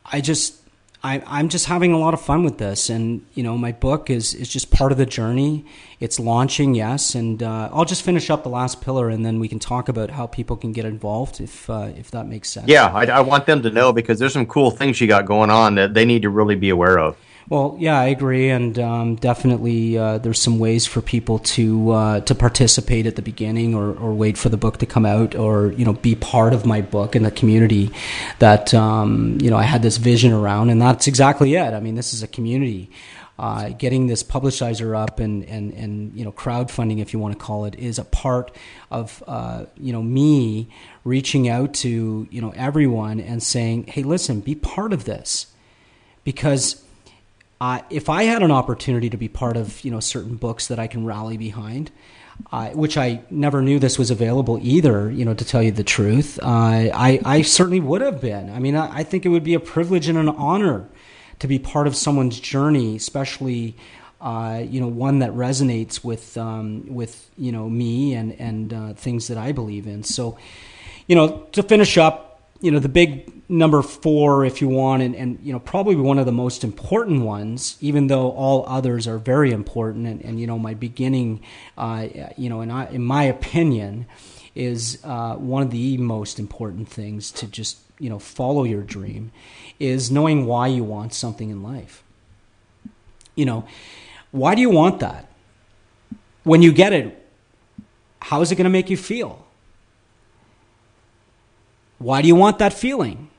I 0.04 0.20
just, 0.20 0.60
I, 1.04 1.22
I'm 1.26 1.50
just 1.50 1.66
having 1.66 1.92
a 1.92 1.98
lot 1.98 2.14
of 2.14 2.20
fun 2.22 2.44
with 2.44 2.56
this, 2.56 2.88
and 2.88 3.26
you 3.34 3.42
know, 3.42 3.58
my 3.58 3.72
book 3.72 4.08
is 4.08 4.32
is 4.32 4.48
just 4.48 4.70
part 4.70 4.90
of 4.90 4.96
the 4.96 5.04
journey. 5.04 5.66
It's 6.00 6.18
launching, 6.18 6.74
yes, 6.74 7.14
and 7.14 7.42
uh, 7.42 7.68
I'll 7.70 7.84
just 7.84 8.02
finish 8.02 8.30
up 8.30 8.42
the 8.42 8.48
last 8.48 8.80
pillar, 8.80 9.10
and 9.10 9.24
then 9.24 9.38
we 9.38 9.46
can 9.46 9.58
talk 9.58 9.90
about 9.90 10.10
how 10.12 10.26
people 10.26 10.56
can 10.56 10.72
get 10.72 10.86
involved, 10.86 11.42
if 11.42 11.68
uh, 11.68 11.90
if 11.94 12.10
that 12.12 12.26
makes 12.26 12.48
sense. 12.48 12.68
Yeah, 12.68 12.86
I, 12.86 13.04
I 13.04 13.20
want 13.20 13.44
them 13.44 13.62
to 13.62 13.70
know 13.70 13.92
because 13.92 14.18
there's 14.18 14.32
some 14.32 14.46
cool 14.46 14.70
things 14.70 14.98
you 14.98 15.06
got 15.06 15.26
going 15.26 15.50
on 15.50 15.74
that 15.74 15.92
they 15.92 16.06
need 16.06 16.22
to 16.22 16.30
really 16.30 16.56
be 16.56 16.70
aware 16.70 16.98
of. 16.98 17.18
Well, 17.50 17.76
yeah, 17.78 18.00
I 18.00 18.06
agree, 18.06 18.48
and 18.48 18.78
um, 18.78 19.16
definitely 19.16 19.98
uh, 19.98 20.16
there's 20.16 20.40
some 20.40 20.58
ways 20.58 20.86
for 20.86 21.02
people 21.02 21.40
to 21.40 21.90
uh, 21.90 22.20
to 22.20 22.34
participate 22.34 23.06
at 23.06 23.16
the 23.16 23.22
beginning, 23.22 23.74
or, 23.74 23.94
or 23.94 24.14
wait 24.14 24.38
for 24.38 24.48
the 24.48 24.56
book 24.56 24.78
to 24.78 24.86
come 24.86 25.04
out, 25.04 25.34
or 25.34 25.72
you 25.72 25.84
know, 25.84 25.92
be 25.92 26.14
part 26.14 26.54
of 26.54 26.64
my 26.64 26.80
book 26.80 27.14
and 27.14 27.26
the 27.26 27.30
community 27.30 27.90
that 28.38 28.72
um, 28.72 29.36
you 29.42 29.50
know 29.50 29.58
I 29.58 29.64
had 29.64 29.82
this 29.82 29.98
vision 29.98 30.32
around, 30.32 30.70
and 30.70 30.80
that's 30.80 31.06
exactly 31.06 31.54
it. 31.54 31.74
I 31.74 31.80
mean, 31.80 31.96
this 31.96 32.14
is 32.14 32.22
a 32.22 32.28
community. 32.28 32.90
Uh, 33.36 33.70
getting 33.70 34.06
this 34.06 34.22
publisher 34.22 34.94
up 34.94 35.18
and, 35.18 35.44
and, 35.46 35.72
and 35.72 36.16
you 36.16 36.24
know 36.24 36.30
crowdfunding, 36.32 37.00
if 37.00 37.12
you 37.12 37.18
want 37.18 37.36
to 37.36 37.44
call 37.44 37.66
it, 37.66 37.74
is 37.74 37.98
a 37.98 38.04
part 38.04 38.56
of 38.90 39.22
uh, 39.26 39.66
you 39.76 39.92
know 39.92 40.02
me 40.02 40.70
reaching 41.04 41.46
out 41.48 41.74
to 41.74 42.26
you 42.30 42.40
know 42.40 42.54
everyone 42.56 43.20
and 43.20 43.42
saying, 43.42 43.84
hey, 43.88 44.02
listen, 44.02 44.40
be 44.40 44.54
part 44.54 44.94
of 44.94 45.04
this 45.04 45.48
because 46.22 46.80
uh, 47.64 47.80
if 47.88 48.10
I 48.10 48.24
had 48.24 48.42
an 48.42 48.50
opportunity 48.50 49.08
to 49.08 49.16
be 49.16 49.26
part 49.26 49.56
of 49.56 49.82
you 49.84 49.90
know 49.90 50.00
certain 50.00 50.36
books 50.36 50.66
that 50.68 50.78
I 50.78 50.86
can 50.86 51.06
rally 51.06 51.38
behind, 51.38 51.90
uh, 52.52 52.68
which 52.70 52.98
I 52.98 53.22
never 53.30 53.62
knew 53.62 53.78
this 53.78 53.98
was 53.98 54.10
available 54.10 54.58
either, 54.60 55.10
you 55.10 55.24
know, 55.24 55.32
to 55.32 55.44
tell 55.46 55.62
you 55.62 55.70
the 55.70 55.84
truth, 55.84 56.38
uh, 56.42 56.46
I, 56.46 57.20
I 57.24 57.40
certainly 57.40 57.80
would 57.80 58.02
have 58.02 58.20
been. 58.20 58.50
I 58.50 58.58
mean, 58.58 58.76
I, 58.76 58.98
I, 58.98 59.02
think 59.02 59.24
it 59.24 59.30
would 59.30 59.44
be 59.44 59.54
a 59.54 59.60
privilege 59.60 60.08
and 60.08 60.18
an 60.18 60.28
honor 60.28 60.90
to 61.38 61.48
be 61.48 61.58
part 61.58 61.86
of 61.86 61.96
someone's 61.96 62.38
journey, 62.38 62.96
especially, 62.96 63.76
uh, 64.20 64.62
you 64.66 64.80
know, 64.80 64.88
one 64.88 65.20
that 65.20 65.30
resonates 65.30 66.04
with, 66.04 66.36
um, 66.36 66.84
with 66.92 67.30
you 67.38 67.50
know, 67.50 67.70
me 67.70 68.14
and, 68.14 68.32
and 68.38 68.74
uh, 68.74 68.92
things 68.92 69.28
that 69.28 69.38
I 69.38 69.52
believe 69.52 69.86
in. 69.86 70.02
So, 70.02 70.36
you 71.06 71.16
know, 71.16 71.46
to 71.52 71.62
finish 71.62 71.96
up, 71.96 72.33
you 72.64 72.70
know, 72.70 72.78
the 72.78 72.88
big 72.88 73.30
number 73.46 73.82
four, 73.82 74.42
if 74.46 74.62
you 74.62 74.68
want, 74.68 75.02
and, 75.02 75.14
and 75.14 75.38
you 75.42 75.52
know 75.52 75.58
probably 75.58 75.96
one 75.96 76.18
of 76.18 76.24
the 76.24 76.32
most 76.32 76.64
important 76.64 77.20
ones, 77.20 77.76
even 77.82 78.06
though 78.06 78.30
all 78.30 78.64
others 78.66 79.06
are 79.06 79.18
very 79.18 79.52
important. 79.52 80.06
And, 80.06 80.24
and 80.24 80.40
you 80.40 80.46
know 80.46 80.58
my 80.58 80.72
beginning, 80.72 81.42
uh, 81.76 82.08
you 82.38 82.48
know, 82.48 82.62
in, 82.62 82.70
I, 82.70 82.90
in 82.90 83.04
my 83.04 83.24
opinion, 83.24 84.06
is 84.54 84.98
uh, 85.04 85.34
one 85.34 85.62
of 85.62 85.72
the 85.72 85.98
most 85.98 86.38
important 86.38 86.88
things 86.88 87.30
to 87.32 87.46
just 87.46 87.80
you 87.98 88.08
know 88.08 88.18
follow 88.18 88.64
your 88.64 88.80
dream, 88.80 89.30
is 89.78 90.10
knowing 90.10 90.46
why 90.46 90.68
you 90.68 90.84
want 90.84 91.12
something 91.12 91.50
in 91.50 91.62
life. 91.62 92.02
You 93.34 93.44
know, 93.44 93.68
why 94.30 94.54
do 94.54 94.62
you 94.62 94.70
want 94.70 95.00
that? 95.00 95.28
When 96.44 96.62
you 96.62 96.72
get 96.72 96.94
it, 96.94 97.28
how 98.22 98.40
is 98.40 98.52
it 98.52 98.54
going 98.54 98.64
to 98.64 98.70
make 98.70 98.88
you 98.88 98.96
feel? 98.96 99.43
Why 102.04 102.20
do 102.22 102.28
you 102.28 102.36
want 102.36 102.58
that 102.58 102.72
feeling? 102.72 103.30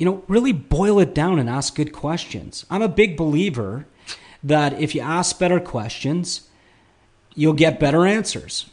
you 0.00 0.06
know, 0.06 0.24
really 0.28 0.52
boil 0.52 0.98
it 0.98 1.14
down 1.14 1.38
and 1.38 1.46
ask 1.46 1.74
good 1.74 1.92
questions. 1.92 2.64
I'm 2.70 2.80
a 2.80 2.88
big 2.88 3.18
believer 3.18 3.84
that 4.42 4.80
if 4.80 4.94
you 4.94 5.02
ask 5.02 5.38
better 5.38 5.60
questions, 5.60 6.48
you'll 7.34 7.52
get 7.52 7.78
better 7.78 8.06
answers. 8.06 8.70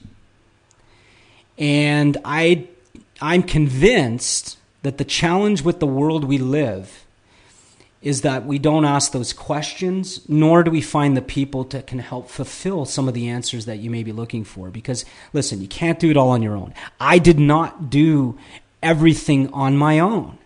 And 1.58 2.16
I 2.24 2.70
I'm 3.20 3.44
convinced 3.44 4.58
that 4.84 5.00
the 5.00 5.04
challenge 5.04 5.64
with 5.64 5.82
the 5.82 5.86
world 5.86 6.24
we 6.24 6.38
live 6.38 7.06
is 8.02 8.22
that 8.22 8.46
we 8.46 8.60
don't 8.60 8.86
ask 8.86 9.12
those 9.12 9.34
questions, 9.34 10.22
nor 10.30 10.64
do 10.64 10.72
we 10.72 10.82
find 10.82 11.18
the 11.18 11.22
people 11.22 11.64
that 11.66 11.88
can 11.88 12.00
help 12.00 12.30
fulfill 12.30 12.86
some 12.86 13.08
of 13.08 13.14
the 13.14 13.28
answers 13.28 13.66
that 13.66 13.78
you 13.80 13.90
may 13.90 14.04
be 14.04 14.12
looking 14.12 14.44
for. 14.44 14.70
Because, 14.70 15.04
listen, 15.34 15.62
you 15.62 15.68
can't 15.68 16.00
do 16.00 16.12
it 16.12 16.18
all 16.18 16.30
on 16.30 16.44
your 16.44 16.56
own. 16.56 16.74
I 17.00 17.20
did 17.20 17.40
not 17.40 17.90
do 17.90 18.38
everything 18.84 19.52
on 19.54 19.76
my 19.78 20.00
own 20.00 20.38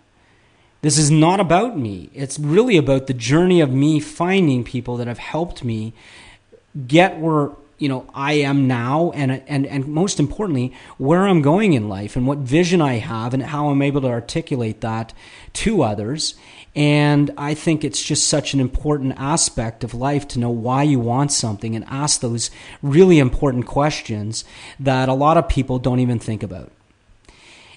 This 0.81 0.97
is 0.97 1.11
not 1.11 1.39
about 1.39 1.77
me. 1.77 2.09
It's 2.13 2.39
really 2.39 2.77
about 2.77 3.05
the 3.07 3.13
journey 3.13 3.61
of 3.61 3.69
me 3.71 3.99
finding 3.99 4.63
people 4.63 4.97
that 4.97 5.07
have 5.07 5.19
helped 5.19 5.63
me 5.63 5.93
get 6.87 7.19
where 7.19 7.51
you 7.77 7.89
know 7.89 8.07
I 8.13 8.33
am 8.33 8.67
now 8.67 9.11
and 9.13 9.43
and 9.47 9.67
and 9.67 9.87
most 9.87 10.19
importantly 10.19 10.73
where 10.97 11.27
I'm 11.27 11.41
going 11.41 11.73
in 11.73 11.89
life 11.89 12.15
and 12.15 12.25
what 12.25 12.39
vision 12.39 12.81
I 12.81 12.95
have 12.95 13.33
and 13.33 13.43
how 13.43 13.69
I'm 13.69 13.81
able 13.81 14.01
to 14.01 14.07
articulate 14.07 14.81
that 14.81 15.13
to 15.53 15.83
others 15.83 16.35
and 16.75 17.31
I 17.37 17.53
think 17.53 17.83
it's 17.83 18.01
just 18.01 18.27
such 18.27 18.53
an 18.53 18.61
important 18.61 19.15
aspect 19.17 19.83
of 19.83 19.93
life 19.93 20.27
to 20.29 20.39
know 20.39 20.49
why 20.49 20.83
you 20.83 20.99
want 20.99 21.31
something 21.31 21.75
and 21.75 21.83
ask 21.85 22.21
those 22.21 22.49
really 22.81 23.19
important 23.19 23.65
questions 23.65 24.45
that 24.79 25.09
a 25.09 25.13
lot 25.13 25.37
of 25.37 25.49
people 25.49 25.79
don't 25.79 25.99
even 25.99 26.17
think 26.17 26.43
about. 26.43 26.71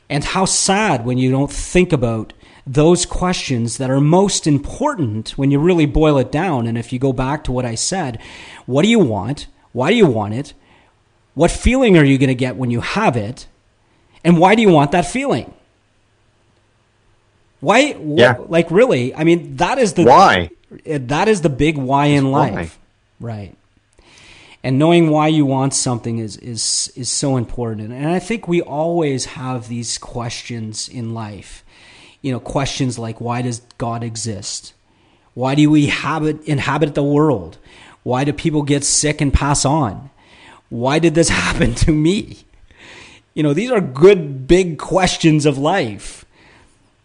And 0.08 0.22
how 0.22 0.44
sad 0.44 1.04
when 1.04 1.18
you 1.18 1.30
don't 1.30 1.50
think 1.50 1.92
about 1.92 2.34
those 2.66 3.04
questions 3.04 3.78
that 3.78 3.90
are 3.90 4.00
most 4.00 4.46
important 4.46 5.30
when 5.30 5.50
you 5.50 5.58
really 5.58 5.86
boil 5.86 6.18
it 6.18 6.30
down. 6.30 6.66
And 6.66 6.78
if 6.78 6.92
you 6.92 6.98
go 6.98 7.12
back 7.12 7.44
to 7.44 7.52
what 7.52 7.64
I 7.64 7.74
said, 7.74 8.20
what 8.64 8.82
do 8.82 8.88
you 8.88 9.00
want? 9.00 9.48
Why 9.72 9.90
do 9.90 9.96
you 9.96 10.06
want 10.06 10.34
it? 10.34 10.54
What 11.34 11.50
feeling 11.50 11.98
are 11.98 12.04
you 12.04 12.16
going 12.16 12.28
to 12.28 12.34
get 12.34 12.56
when 12.56 12.70
you 12.70 12.80
have 12.80 13.16
it? 13.16 13.48
And 14.22 14.38
why 14.38 14.54
do 14.54 14.62
you 14.62 14.70
want 14.70 14.92
that 14.92 15.06
feeling? 15.06 15.52
Why? 17.64 17.96
Yeah. 17.98 18.34
Wh- 18.34 18.50
like 18.50 18.70
really? 18.70 19.14
I 19.14 19.24
mean, 19.24 19.56
that 19.56 19.78
is 19.78 19.94
the 19.94 20.04
Why? 20.04 20.50
Eh, 20.84 20.98
that 21.02 21.28
is 21.28 21.40
the 21.40 21.48
big 21.48 21.78
why 21.78 22.06
in 22.06 22.30
why. 22.30 22.50
life, 22.50 22.78
right? 23.20 23.54
And 24.62 24.78
knowing 24.78 25.10
why 25.10 25.28
you 25.28 25.46
want 25.46 25.74
something 25.74 26.18
is 26.18 26.36
is 26.38 26.92
is 26.96 27.10
so 27.10 27.36
important. 27.36 27.92
And 27.92 28.08
I 28.08 28.18
think 28.18 28.48
we 28.48 28.60
always 28.62 29.24
have 29.26 29.68
these 29.68 29.98
questions 29.98 30.88
in 30.88 31.14
life. 31.14 31.64
You 32.22 32.32
know, 32.32 32.40
questions 32.40 32.98
like 32.98 33.20
why 33.20 33.42
does 33.42 33.60
God 33.78 34.02
exist? 34.02 34.74
Why 35.34 35.54
do 35.54 35.68
we 35.68 35.86
habit, 35.86 36.44
inhabit 36.44 36.94
the 36.94 37.02
world? 37.02 37.58
Why 38.04 38.24
do 38.24 38.32
people 38.32 38.62
get 38.62 38.84
sick 38.84 39.20
and 39.20 39.32
pass 39.34 39.64
on? 39.64 40.10
Why 40.68 40.98
did 40.98 41.14
this 41.14 41.28
happen 41.44 41.74
to 41.76 41.92
me? 41.92 42.44
You 43.34 43.42
know, 43.42 43.52
these 43.52 43.70
are 43.70 43.80
good 43.80 44.46
big 44.46 44.78
questions 44.78 45.44
of 45.44 45.58
life 45.58 46.24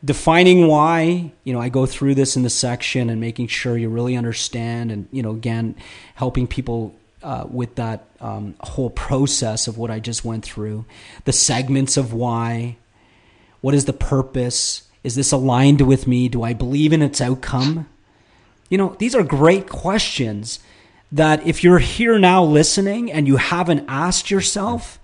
defining 0.03 0.67
why 0.67 1.29
you 1.43 1.51
know 1.51 1.59
i 1.59 1.67
go 1.67 1.85
through 1.85 2.15
this 2.15 2.37
in 2.37 2.43
the 2.43 2.49
section 2.49 3.09
and 3.09 3.19
making 3.19 3.47
sure 3.47 3.77
you 3.77 3.89
really 3.89 4.15
understand 4.15 4.91
and 4.91 5.07
you 5.11 5.21
know 5.21 5.31
again 5.31 5.75
helping 6.15 6.47
people 6.47 6.95
uh, 7.21 7.45
with 7.49 7.75
that 7.75 8.05
um, 8.21 8.55
whole 8.61 8.89
process 8.89 9.67
of 9.67 9.77
what 9.77 9.91
i 9.91 9.99
just 9.99 10.23
went 10.23 10.43
through. 10.43 10.85
The 11.25 11.33
segments 11.33 11.97
of 11.97 12.13
why. 12.13 12.77
What 13.61 13.73
is 13.73 13.85
the 13.85 13.93
purpose? 13.93 14.83
Is 15.03 15.15
this 15.15 15.31
aligned 15.33 15.81
with 15.81 16.07
me? 16.07 16.29
Do 16.29 16.43
i 16.43 16.53
believe 16.53 16.93
in 16.93 17.01
its 17.01 17.19
outcome? 17.19 17.89
You 18.69 18.77
know 18.77 18.95
these 18.99 19.15
are 19.15 19.23
great 19.23 19.67
questions 19.67 20.59
that 21.11 21.45
if 21.45 21.63
you're 21.63 21.79
here 21.79 22.19
now 22.19 22.43
listening 22.43 23.11
and 23.11 23.27
you 23.27 23.37
haven't 23.37 23.85
asked 23.87 24.29
yourself 24.29 24.98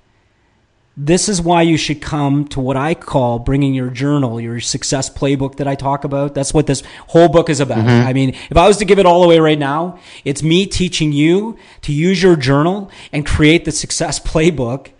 this 0.97 1.27
is 1.27 1.41
why 1.41 1.61
you 1.61 1.75
should 1.75 2.01
come 2.01 2.47
to 2.47 2.61
what 2.61 2.77
I 2.77 2.93
call 2.93 3.39
bringing 3.39 3.73
your 3.73 3.89
journal, 3.89 4.39
your 4.39 4.61
success 4.61 5.09
playbook 5.09 5.57
that 5.57 5.67
I 5.67 5.75
talk 5.75 6.05
about. 6.05 6.33
That's 6.33 6.53
what 6.53 6.67
this 6.67 6.83
whole 7.07 7.27
book 7.27 7.49
is 7.49 7.59
about. 7.59 7.79
Mm-hmm. 7.79 8.07
I 8.07 8.13
mean, 8.13 8.29
if 8.49 8.55
I 8.55 8.67
was 8.67 8.77
to 8.77 8.85
give 8.85 8.97
it 8.97 9.05
all 9.05 9.23
away 9.23 9.39
right 9.39 9.59
now, 9.59 9.99
it's 10.23 10.41
me 10.41 10.65
teaching 10.65 11.11
you 11.11 11.57
to 11.81 11.91
use 11.91 12.23
your 12.23 12.37
journal 12.37 12.89
and 13.11 13.25
create 13.25 13.65
the 13.65 13.73
success 13.73 14.19
playbook 14.19 14.91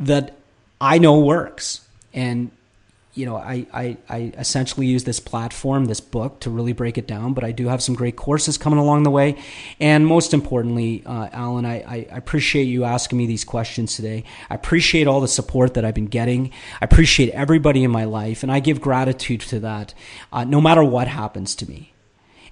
that 0.00 0.36
I 0.80 0.98
know 0.98 1.20
works. 1.20 1.86
And 2.12 2.50
you 3.14 3.26
know, 3.26 3.36
I, 3.36 3.66
I, 3.74 3.96
I 4.08 4.32
essentially 4.38 4.86
use 4.86 5.04
this 5.04 5.20
platform, 5.20 5.84
this 5.84 6.00
book, 6.00 6.40
to 6.40 6.50
really 6.50 6.72
break 6.72 6.96
it 6.96 7.06
down. 7.06 7.34
But 7.34 7.44
I 7.44 7.52
do 7.52 7.68
have 7.68 7.82
some 7.82 7.94
great 7.94 8.16
courses 8.16 8.56
coming 8.56 8.78
along 8.78 9.02
the 9.02 9.10
way. 9.10 9.36
And 9.78 10.06
most 10.06 10.32
importantly, 10.32 11.02
uh, 11.04 11.28
Alan, 11.30 11.66
I, 11.66 11.82
I 11.86 11.96
appreciate 12.10 12.64
you 12.64 12.84
asking 12.84 13.18
me 13.18 13.26
these 13.26 13.44
questions 13.44 13.96
today. 13.96 14.24
I 14.48 14.54
appreciate 14.54 15.06
all 15.06 15.20
the 15.20 15.28
support 15.28 15.74
that 15.74 15.84
I've 15.84 15.94
been 15.94 16.06
getting. 16.06 16.52
I 16.80 16.86
appreciate 16.86 17.30
everybody 17.30 17.84
in 17.84 17.90
my 17.90 18.04
life. 18.04 18.42
And 18.42 18.50
I 18.50 18.60
give 18.60 18.80
gratitude 18.80 19.42
to 19.42 19.60
that, 19.60 19.92
uh, 20.32 20.44
no 20.44 20.60
matter 20.60 20.82
what 20.82 21.06
happens 21.06 21.54
to 21.56 21.68
me. 21.68 21.92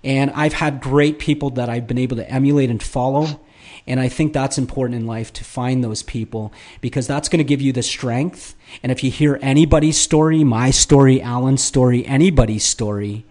And 0.05 0.31
I've 0.31 0.55
had 0.55 0.81
great 0.81 1.19
people 1.19 1.51
that 1.51 1.71
I've 1.71 1.87
been 1.87 1.99
able 1.99 2.17
to 2.17 2.31
emulate 2.31 2.71
and 2.71 2.83
follow. 2.83 3.41
And 3.87 3.99
I 3.99 4.09
think 4.09 4.33
that's 4.33 4.59
important 4.59 5.01
in 5.01 5.07
life 5.07 5.33
to 5.35 5.45
find 5.45 5.83
those 5.83 6.03
people 6.03 6.53
because 6.81 7.07
that's 7.07 7.29
going 7.29 7.39
to 7.39 7.45
give 7.45 7.61
you 7.61 7.73
the 7.73 7.83
strength. 7.83 8.55
And 8.83 8.93
if 8.93 9.03
you 9.03 9.11
hear 9.11 9.39
anybody's 9.43 9.99
story, 9.99 10.45
my 10.45 10.71
story, 10.71 11.21
Alan's 11.21 11.65
story, 11.65 12.07
anybody's 12.07 12.65
story, 12.65 13.25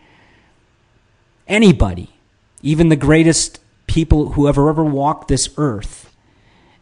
anybody, 1.47 2.09
even 2.62 2.89
the 2.89 2.95
greatest 2.95 3.59
people 3.88 4.31
who 4.31 4.45
have 4.45 4.57
ever 4.57 4.83
walked 4.83 5.27
this 5.27 5.49
earth, 5.57 6.13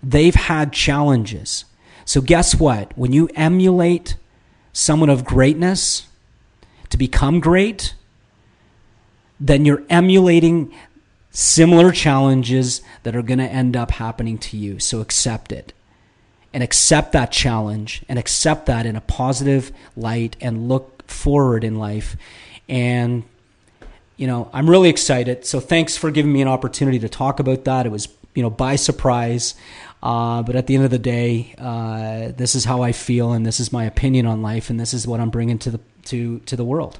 they've 0.03 0.35
had 0.35 0.73
challenges. 0.73 1.65
So, 2.05 2.21
guess 2.21 2.55
what? 2.55 2.97
When 2.97 3.11
you 3.11 3.29
emulate 3.35 4.15
someone 4.71 5.09
of 5.09 5.25
greatness 5.25 6.07
to 6.89 6.97
become 6.97 7.39
great, 7.39 7.95
then 9.39 9.65
you're 9.65 9.83
emulating 9.89 10.73
similar 11.37 11.91
challenges 11.91 12.81
that 13.03 13.15
are 13.15 13.21
going 13.21 13.37
to 13.37 13.45
end 13.45 13.77
up 13.77 13.91
happening 13.91 14.39
to 14.39 14.57
you. 14.57 14.79
So 14.79 15.01
accept 15.01 15.51
it 15.51 15.71
and 16.51 16.63
accept 16.63 17.11
that 17.11 17.31
challenge 17.31 18.03
and 18.09 18.17
accept 18.17 18.65
that 18.65 18.87
in 18.87 18.95
a 18.95 19.01
positive 19.01 19.71
light 19.95 20.35
and 20.41 20.67
look 20.67 21.07
forward 21.07 21.63
in 21.63 21.77
life. 21.77 22.17
And, 22.67 23.23
you 24.15 24.25
know, 24.25 24.49
I'm 24.51 24.67
really 24.67 24.89
excited. 24.89 25.45
So 25.45 25.59
thanks 25.59 25.95
for 25.95 26.09
giving 26.09 26.33
me 26.33 26.41
an 26.41 26.47
opportunity 26.47 26.97
to 26.97 27.07
talk 27.07 27.39
about 27.39 27.65
that. 27.65 27.85
It 27.85 27.91
was, 27.91 28.07
you 28.33 28.41
know, 28.41 28.49
by 28.49 28.75
surprise. 28.75 29.53
Uh, 30.01 30.41
but 30.41 30.55
at 30.55 30.65
the 30.65 30.73
end 30.73 30.85
of 30.85 30.91
the 30.91 30.97
day, 30.97 31.53
uh, 31.59 32.31
this 32.35 32.55
is 32.55 32.65
how 32.65 32.81
I 32.81 32.93
feel, 32.93 33.33
and 33.33 33.45
this 33.45 33.59
is 33.59 33.71
my 33.71 33.85
opinion 33.85 34.25
on 34.25 34.41
life, 34.41 34.71
and 34.71 34.79
this 34.79 34.91
is 34.91 35.05
what 35.05 35.19
I'm 35.19 35.29
bringing 35.29 35.59
to 35.59 35.71
the 35.71 35.79
to 36.05 36.39
to 36.39 36.55
the 36.55 36.63
world. 36.63 36.99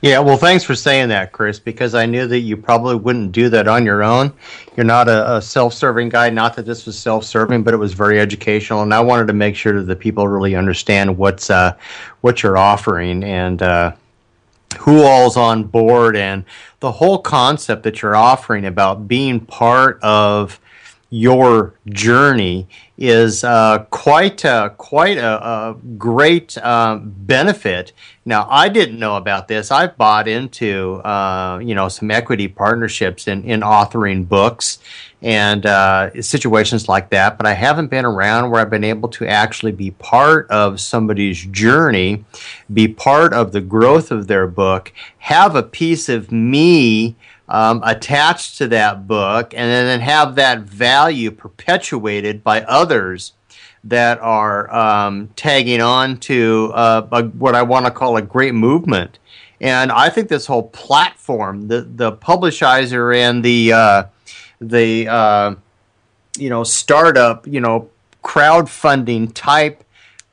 Yeah, 0.00 0.20
well, 0.20 0.36
thanks 0.36 0.62
for 0.62 0.76
saying 0.76 1.08
that, 1.08 1.32
Chris, 1.32 1.58
because 1.58 1.96
I 1.96 2.06
knew 2.06 2.28
that 2.28 2.38
you 2.38 2.56
probably 2.56 2.94
wouldn't 2.94 3.32
do 3.32 3.48
that 3.48 3.66
on 3.66 3.84
your 3.84 4.04
own. 4.04 4.32
You're 4.76 4.86
not 4.86 5.08
a, 5.08 5.36
a 5.36 5.42
self 5.42 5.74
serving 5.74 6.10
guy. 6.10 6.30
Not 6.30 6.54
that 6.54 6.66
this 6.66 6.86
was 6.86 6.96
self 6.96 7.24
serving, 7.24 7.64
but 7.64 7.74
it 7.74 7.78
was 7.78 7.94
very 7.94 8.20
educational. 8.20 8.82
And 8.82 8.94
I 8.94 9.00
wanted 9.00 9.26
to 9.26 9.32
make 9.32 9.56
sure 9.56 9.72
that 9.72 9.86
the 9.86 9.96
people 9.96 10.28
really 10.28 10.54
understand 10.54 11.18
what's 11.18 11.50
uh, 11.50 11.76
what 12.20 12.44
you're 12.44 12.56
offering 12.56 13.24
and 13.24 13.60
uh, 13.60 13.92
who 14.78 15.02
all's 15.02 15.36
on 15.36 15.64
board 15.64 16.16
and 16.16 16.44
the 16.78 16.92
whole 16.92 17.18
concept 17.18 17.82
that 17.82 18.00
you're 18.00 18.14
offering 18.14 18.66
about 18.66 19.08
being 19.08 19.40
part 19.40 19.98
of 20.02 20.60
your 21.10 21.74
journey 21.86 22.68
is 22.98 23.42
uh, 23.42 23.78
quite 23.90 24.44
a, 24.44 24.74
quite 24.76 25.16
a, 25.16 25.46
a 25.46 25.76
great 25.96 26.58
uh, 26.58 26.98
benefit. 27.02 27.92
Now, 28.26 28.46
I 28.50 28.68
didn't 28.68 28.98
know 28.98 29.16
about 29.16 29.48
this. 29.48 29.70
I've 29.70 29.96
bought 29.96 30.28
into 30.28 30.96
uh, 30.96 31.60
you 31.62 31.74
know 31.74 31.88
some 31.88 32.10
equity 32.10 32.48
partnerships 32.48 33.26
in, 33.26 33.44
in 33.44 33.60
authoring 33.60 34.28
books 34.28 34.80
and 35.22 35.66
uh, 35.66 36.22
situations 36.22 36.88
like 36.88 37.10
that, 37.10 37.38
but 37.38 37.46
I 37.46 37.54
haven't 37.54 37.88
been 37.88 38.04
around 38.04 38.50
where 38.50 38.60
I've 38.60 38.70
been 38.70 38.84
able 38.84 39.08
to 39.10 39.26
actually 39.26 39.72
be 39.72 39.90
part 39.92 40.48
of 40.48 40.78
somebody's 40.78 41.44
journey, 41.46 42.24
be 42.72 42.86
part 42.86 43.32
of 43.32 43.50
the 43.50 43.60
growth 43.60 44.12
of 44.12 44.28
their 44.28 44.46
book, 44.46 44.92
have 45.18 45.56
a 45.56 45.62
piece 45.62 46.08
of 46.08 46.30
me 46.30 47.16
um, 47.48 47.82
attached 47.84 48.58
to 48.58 48.68
that 48.68 49.06
book 49.06 49.54
and 49.54 49.70
then 49.70 50.00
have 50.00 50.34
that 50.34 50.60
value 50.60 51.30
perpetuated 51.30 52.44
by 52.44 52.62
others 52.62 53.32
that 53.84 54.18
are 54.20 54.72
um, 54.74 55.28
tagging 55.36 55.80
on 55.80 56.18
to 56.18 56.70
uh, 56.74 57.06
a, 57.10 57.24
what 57.24 57.54
I 57.54 57.62
want 57.62 57.86
to 57.86 57.90
call 57.90 58.16
a 58.16 58.22
great 58.22 58.54
movement. 58.54 59.18
And 59.60 59.90
I 59.90 60.08
think 60.08 60.28
this 60.28 60.46
whole 60.46 60.68
platform, 60.68 61.68
the 61.68 61.80
the 61.82 62.12
publishizer 62.12 63.16
and 63.16 63.44
the 63.44 63.72
uh, 63.72 64.04
the 64.60 65.08
uh, 65.08 65.54
you 66.36 66.50
know 66.50 66.64
startup, 66.64 67.46
you 67.46 67.60
know 67.60 67.90
crowdfunding 68.22 69.32
type 69.34 69.82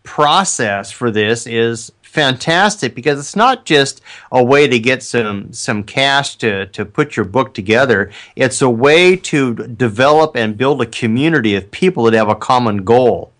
process 0.03 0.91
for 0.91 1.09
this 1.09 1.47
is 1.47 1.91
fantastic 2.15 2.95
because 2.95 3.19
it's 3.19 3.35
not 3.35 3.65
just 3.65 4.01
a 4.31 4.43
way 4.43 4.67
to 4.67 4.79
get 4.79 5.03
some 5.03 5.51
some 5.53 5.83
cash 5.83 6.37
to 6.37 6.65
to 6.67 6.85
put 6.85 7.15
your 7.15 7.25
book 7.25 7.53
together. 7.53 8.11
It's 8.35 8.61
a 8.61 8.69
way 8.69 9.17
to 9.31 9.53
develop 9.53 10.35
and 10.35 10.57
build 10.57 10.81
a 10.81 10.85
community 11.01 11.55
of 11.55 11.69
people 11.69 12.03
that 12.05 12.13
have 12.13 12.29
a 12.29 12.35
common 12.35 12.77
goal, 12.83 13.31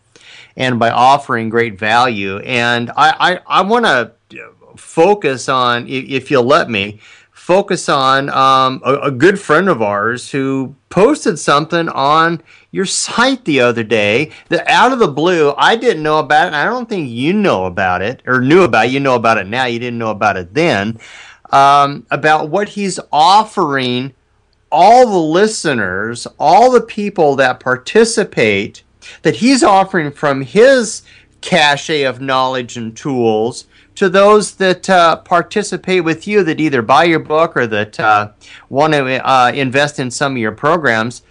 and 0.58 0.78
by 0.78 0.92
offering 0.92 1.50
great 1.50 1.80
value. 1.80 2.40
And 2.40 2.92
I 3.06 3.10
I, 3.28 3.60
I 3.60 3.62
want 3.62 3.86
to 3.86 4.12
focus 4.78 5.48
on, 5.50 5.88
if 5.88 6.30
you'll 6.30 6.44
let 6.44 6.70
me, 6.70 7.00
focus 7.46 7.88
on 7.88 8.28
um, 8.30 8.82
a, 8.84 8.96
a, 9.02 9.12
good 9.12 9.40
friend 9.40 9.70
of 9.70 9.80
ours 9.80 10.32
who 10.32 10.76
posted 10.90 11.38
something 11.38 11.88
on 11.90 12.42
your 12.72 12.86
site 12.86 13.46
the 13.46 13.60
other 13.60 13.84
day 13.84 14.32
that 14.50 14.68
out 14.68 14.92
of 14.92 14.98
the 14.98 15.08
blue 15.08 15.54
I 15.56 15.76
didn't 15.76 16.02
know 16.02 16.18
about 16.18 16.48
it. 16.48 16.54
I 16.56 16.66
don't 16.66 16.90
think 16.90 17.08
you 17.08 17.34
know 17.34 17.66
about 17.66 18.02
it 18.02 18.24
or 18.26 18.42
knew 18.42 18.64
about 18.64 18.88
it. 18.88 18.94
You 18.94 19.00
know 19.00 19.14
about 19.14 19.38
it 19.38 19.46
now. 19.46 19.66
You 19.66 19.78
didn't 19.78 20.00
know 20.00 20.10
about 20.10 20.38
it 20.38 20.56
then. 20.56 21.00
Um, 21.52 22.08
about 22.10 22.50
what 22.50 22.70
he's 22.70 23.00
offering 23.12 24.16
all 24.72 25.06
the 25.06 25.16
listeners, 25.16 26.26
all 26.40 26.72
the 26.72 26.82
people 26.82 27.36
that 27.36 27.60
participate, 27.60 28.82
that 29.22 29.36
he's 29.36 29.62
offering 29.62 30.12
from 30.12 30.42
his 30.42 31.04
cache 31.42 31.92
of 31.92 32.22
knowledge 32.22 32.76
and 32.76 32.98
tools 32.98 33.68
to 33.96 34.10
those 34.10 34.56
that 34.56 34.90
uh, 34.90 35.18
participate 35.18 36.04
with 36.04 36.28
you 36.28 36.44
that 36.44 36.60
either 36.60 36.82
buy 36.82 37.06
your 37.06 37.20
book 37.20 37.56
or 37.56 37.66
that 37.68 38.00
uh, 38.00 38.32
want 38.70 38.94
to 38.94 39.28
uh, 39.28 39.52
invest 39.54 40.00
in 40.00 40.12
some 40.12 40.34
of 40.34 40.38
your 40.38 40.52
programs. 40.52 41.22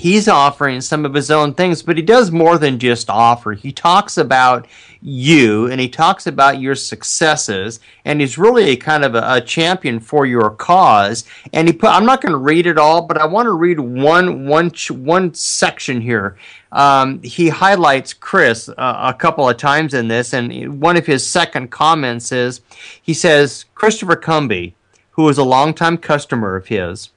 He's 0.00 0.28
offering 0.28 0.80
some 0.80 1.04
of 1.04 1.12
his 1.12 1.30
own 1.30 1.52
things, 1.52 1.82
but 1.82 1.98
he 1.98 2.02
does 2.02 2.30
more 2.30 2.56
than 2.56 2.78
just 2.78 3.10
offer. 3.10 3.52
He 3.52 3.70
talks 3.70 4.16
about 4.16 4.66
you 5.02 5.66
and 5.66 5.78
he 5.78 5.90
talks 5.90 6.26
about 6.26 6.58
your 6.58 6.74
successes 6.74 7.80
and 8.06 8.18
he's 8.18 8.38
really 8.38 8.70
a 8.70 8.76
kind 8.76 9.04
of 9.04 9.14
a, 9.14 9.34
a 9.34 9.40
champion 9.42 10.00
for 10.00 10.24
your 10.24 10.50
cause 10.50 11.24
and 11.54 11.68
he 11.68 11.72
put 11.72 11.88
i'm 11.88 12.04
not 12.04 12.20
going 12.20 12.32
to 12.32 12.38
read 12.38 12.66
it 12.66 12.76
all 12.76 13.00
but 13.00 13.16
i 13.16 13.24
want 13.24 13.46
to 13.46 13.52
read 13.52 13.80
one 13.80 14.46
one 14.46 14.70
one 14.90 15.32
section 15.32 16.02
here 16.02 16.36
um, 16.72 17.22
he 17.22 17.48
highlights 17.48 18.12
chris 18.12 18.68
uh, 18.68 18.74
a 18.76 19.14
couple 19.14 19.48
of 19.48 19.56
times 19.56 19.94
in 19.94 20.08
this 20.08 20.34
and 20.34 20.80
one 20.82 20.98
of 20.98 21.06
his 21.06 21.26
second 21.26 21.70
comments 21.70 22.30
is 22.30 22.60
he 23.00 23.14
says 23.14 23.64
christopher 23.74 24.16
cumby 24.16 24.74
who 25.12 25.26
is 25.30 25.38
a 25.38 25.44
longtime 25.44 25.96
customer 25.96 26.56
of 26.56 26.66
his 26.66 27.08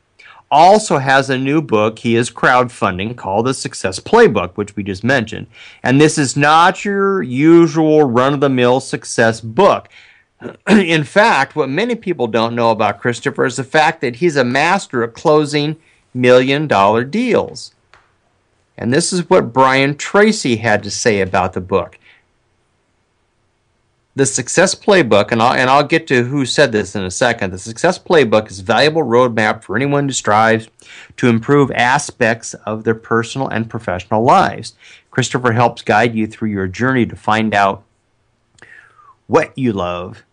also 0.53 0.99
has 0.99 1.29
a 1.29 1.37
new 1.37 1.61
book 1.61 1.97
he 1.97 2.15
is 2.15 2.29
crowdfunding 2.29 3.17
called 3.17 3.47
the 3.47 3.55
Success 3.55 3.99
Playbook, 3.99 4.51
which 4.51 4.75
we 4.75 4.83
just 4.83 5.03
mentioned. 5.03 5.47
And 5.81 5.99
this 5.99 6.19
is 6.19 6.37
not 6.37 6.85
your 6.85 7.23
usual 7.23 8.03
run 8.03 8.35
of 8.35 8.39
the 8.39 8.49
mill 8.49 8.79
success 8.79 9.41
book. 9.41 9.89
In 10.69 11.03
fact, 11.03 11.55
what 11.55 11.69
many 11.69 11.95
people 11.95 12.27
don't 12.27 12.55
know 12.55 12.69
about 12.69 13.01
Christopher 13.01 13.45
is 13.45 13.55
the 13.55 13.63
fact 13.63 14.01
that 14.01 14.17
he's 14.17 14.35
a 14.35 14.43
master 14.43 15.03
at 15.03 15.13
closing 15.13 15.75
million 16.13 16.67
dollar 16.67 17.03
deals. 17.03 17.73
And 18.77 18.93
this 18.93 19.11
is 19.11 19.29
what 19.29 19.53
Brian 19.53 19.97
Tracy 19.97 20.57
had 20.57 20.83
to 20.83 20.91
say 20.91 21.21
about 21.21 21.53
the 21.53 21.61
book 21.61 21.97
the 24.15 24.25
Success 24.25 24.75
Playbook, 24.75 25.31
and 25.31 25.41
I'll, 25.41 25.53
and 25.53 25.69
I'll 25.69 25.83
get 25.83 26.05
to 26.07 26.23
who 26.23 26.45
said 26.45 26.71
this 26.71 26.95
in 26.95 27.03
a 27.03 27.09
second. 27.09 27.51
The 27.51 27.57
Success 27.57 27.97
Playbook 27.97 28.51
is 28.51 28.59
a 28.59 28.63
valuable 28.63 29.01
roadmap 29.01 29.63
for 29.63 29.75
anyone 29.75 30.07
who 30.07 30.13
strives 30.13 30.69
to 31.17 31.27
improve 31.27 31.71
aspects 31.71 32.53
of 32.53 32.83
their 32.83 32.95
personal 32.95 33.47
and 33.47 33.69
professional 33.69 34.23
lives. 34.23 34.75
Christopher 35.09 35.53
helps 35.53 35.81
guide 35.81 36.13
you 36.15 36.27
through 36.27 36.49
your 36.49 36.67
journey 36.67 37.05
to 37.07 37.15
find 37.15 37.55
out 37.55 37.83
what 39.27 39.57
you 39.57 39.73
love, 39.73 40.23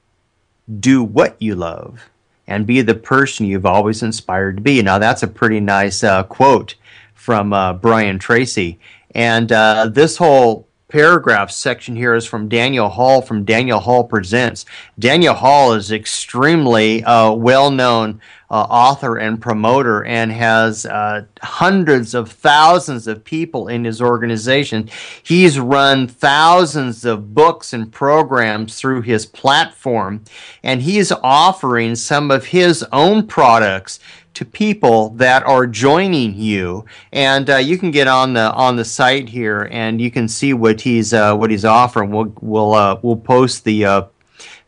do 0.79 1.03
what 1.03 1.41
you 1.41 1.55
love, 1.55 2.11
and 2.47 2.67
be 2.67 2.83
the 2.83 2.95
person 2.95 3.47
you've 3.47 3.67
always 3.67 4.03
inspired 4.03 4.57
to 4.57 4.63
be. 4.63 4.83
Now, 4.83 4.99
that's 4.99 5.23
a 5.23 5.29
pretty 5.29 5.61
nice 5.61 6.05
uh, 6.05 6.25
quote 6.25 6.75
from 7.15 7.53
uh, 7.53 7.75
Brian 7.75 8.19
Tracy. 8.19 8.79
And 9.15 9.51
uh, 9.53 9.89
this 9.91 10.17
whole 10.19 10.67
paragraph 10.91 11.51
section 11.51 11.95
here 11.95 12.15
is 12.15 12.27
from 12.27 12.49
Daniel 12.49 12.89
Hall 12.89 13.23
from 13.23 13.45
Daniel 13.45 13.79
Hall 13.79 14.05
Presents. 14.05 14.67
Daniel 14.99 15.35
Hall 15.35 15.73
is 15.73 15.93
extremely 15.93 17.03
uh, 17.05 17.33
well 17.33 17.71
known 17.71 18.21
uh, 18.51 18.67
author 18.69 19.17
and 19.17 19.41
promoter 19.41 20.05
and 20.05 20.33
has 20.33 20.85
uh, 20.85 21.25
hundreds 21.41 22.15
of 22.15 22.33
thousands 22.33 23.07
of 23.07 23.23
people 23.25 23.69
in 23.69 23.85
his 23.85 24.03
organization. 24.03 24.91
He's 25.23 25.61
run 25.61 26.09
thousands 26.09 27.05
of 27.05 27.33
books 27.33 27.73
and 27.73 27.93
programs 27.93 28.79
through 28.79 29.03
his 29.03 29.25
platform, 29.25 30.25
and 30.65 30.83
he's 30.83 31.13
offering 31.13 31.95
some 31.95 32.33
of 32.33 32.47
his 32.47 32.85
own 32.93 33.29
products 33.29 34.01
to 34.35 34.45
people 34.45 35.11
that 35.11 35.43
are 35.45 35.67
joining 35.67 36.35
you, 36.35 36.85
and 37.13 37.51
uh, 37.51 37.57
you 37.57 37.79
can 37.79 37.91
get 37.91 38.07
on 38.07 38.33
the 38.35 38.53
on 38.53 38.77
the 38.77 38.85
site 38.85 39.29
here, 39.29 39.69
and 39.71 40.01
you 40.01 40.11
can 40.11 40.29
see 40.29 40.53
what 40.53 40.81
he's 40.81 41.13
uh, 41.13 41.37
what 41.37 41.51
he's 41.51 41.65
offering. 41.65 42.11
We'll 42.11 42.35
we'll 42.41 42.75
uh, 42.75 42.99
we'll 43.03 43.17
post 43.17 43.65
the 43.65 43.85
uh, 43.85 44.03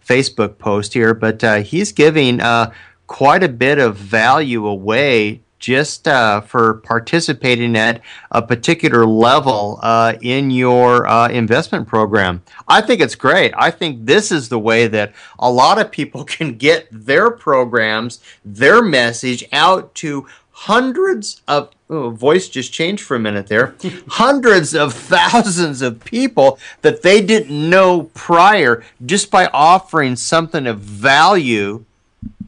Facebook 0.06 0.58
post 0.58 0.92
here, 0.92 1.14
but 1.14 1.42
uh, 1.44 1.56
he's 1.62 1.92
giving 1.92 2.40
uh, 2.40 2.72
quite 3.06 3.42
a 3.42 3.48
bit 3.48 3.78
of 3.78 3.96
value 3.96 4.66
away 4.66 5.42
just 5.62 6.08
uh, 6.08 6.40
for 6.40 6.74
participating 6.74 7.76
at 7.76 8.02
a 8.32 8.42
particular 8.42 9.06
level 9.06 9.78
uh, 9.82 10.14
in 10.20 10.50
your 10.50 11.06
uh, 11.06 11.28
investment 11.28 11.86
program. 11.86 12.42
I 12.66 12.80
think 12.82 13.00
it's 13.00 13.14
great. 13.14 13.54
I 13.56 13.70
think 13.70 14.04
this 14.04 14.32
is 14.32 14.48
the 14.48 14.58
way 14.58 14.88
that 14.88 15.14
a 15.38 15.50
lot 15.50 15.78
of 15.78 15.90
people 15.90 16.24
can 16.36 16.58
get 16.58 16.88
their 16.90 17.30
programs, 17.30 18.20
their 18.44 18.82
message 18.82 19.44
out 19.52 19.94
to 19.94 20.26
hundreds 20.50 21.40
of 21.48 21.70
oh, 21.88 22.10
voice 22.10 22.48
just 22.48 22.72
changed 22.72 23.02
for 23.02 23.16
a 23.16 23.18
minute 23.18 23.46
there 23.46 23.74
hundreds 24.08 24.74
of 24.74 24.92
thousands 24.92 25.80
of 25.80 26.04
people 26.04 26.58
that 26.82 27.02
they 27.02 27.22
didn't 27.22 27.70
know 27.70 28.04
prior 28.14 28.84
just 29.04 29.30
by 29.30 29.46
offering 29.46 30.14
something 30.14 30.66
of 30.66 30.78
value 30.78 31.84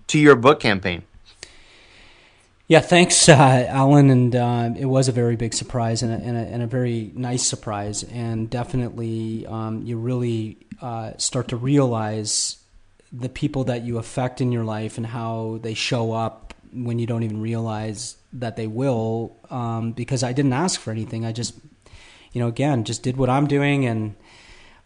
to 0.07 0.19
your 0.19 0.37
book 0.37 0.61
campaign 0.61 1.03
yeah, 2.67 2.81
thanks, 2.81 3.29
uh, 3.29 3.67
Alan. 3.69 4.11
And 4.11 4.35
uh, 4.35 4.71
it 4.77 4.87
was 4.87 5.09
a 5.09 5.13
very 5.13 5.37
big 5.37 5.55
surprise 5.55 6.03
and 6.03 6.13
a, 6.13 6.17
and 6.17 6.37
a, 6.37 6.41
and 6.41 6.63
a 6.63 6.67
very 6.67 7.13
nice 7.15 7.47
surprise. 7.47 8.03
And 8.05 8.49
definitely, 8.49 9.47
um, 9.47 9.83
you 9.83 9.97
really 9.97 10.59
uh, 10.81 11.13
start 11.19 11.49
to 11.49 11.57
realize 11.57 12.57
the 13.13 13.29
people 13.29 13.65
that 13.65 13.83
you 13.83 13.99
affect 13.99 14.41
in 14.41 14.51
your 14.51 14.65
life 14.65 14.97
and 14.97 15.07
how 15.07 15.59
they 15.63 15.75
show 15.75 16.13
up 16.13 16.53
when 16.73 16.99
you 16.99 17.07
don't 17.07 17.23
even 17.23 17.41
realize 17.41 18.17
that 18.33 18.57
they 18.57 18.67
will. 18.67 19.37
Um, 19.51 19.93
because 19.93 20.23
I 20.23 20.33
didn't 20.33 20.53
ask 20.53 20.81
for 20.81 20.91
anything. 20.91 21.25
I 21.25 21.33
just, 21.33 21.55
you 22.33 22.41
know, 22.41 22.49
again, 22.49 22.85
just 22.85 23.03
did 23.03 23.17
what 23.17 23.31
I'm 23.31 23.47
doing 23.47 23.87
and 23.87 24.17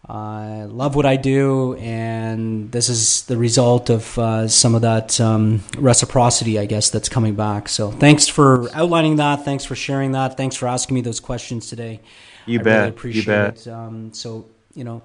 I 0.09 0.63
love 0.63 0.95
what 0.95 1.05
I 1.05 1.17
do, 1.17 1.75
and 1.75 2.71
this 2.71 2.89
is 2.89 3.25
the 3.25 3.37
result 3.37 3.91
of 3.91 4.17
uh, 4.17 4.47
some 4.47 4.73
of 4.73 4.81
that 4.81 5.21
um, 5.21 5.63
reciprocity, 5.77 6.57
I 6.57 6.65
guess, 6.65 6.89
that's 6.89 7.09
coming 7.09 7.35
back. 7.35 7.69
So, 7.69 7.91
thanks 7.91 8.27
for 8.27 8.75
outlining 8.75 9.17
that. 9.17 9.45
Thanks 9.45 9.65
for 9.65 9.75
sharing 9.75 10.13
that. 10.13 10.35
Thanks 10.35 10.55
for 10.55 10.67
asking 10.67 10.95
me 10.95 11.01
those 11.01 11.19
questions 11.19 11.69
today. 11.69 11.99
You 12.47 12.59
I 12.59 12.63
bet. 12.63 12.77
Really 12.79 12.89
appreciate 12.89 13.21
you 13.21 13.27
bet. 13.27 13.67
it. 13.67 13.67
Um, 13.67 14.11
so, 14.11 14.47
you 14.73 14.83
know, 14.83 15.03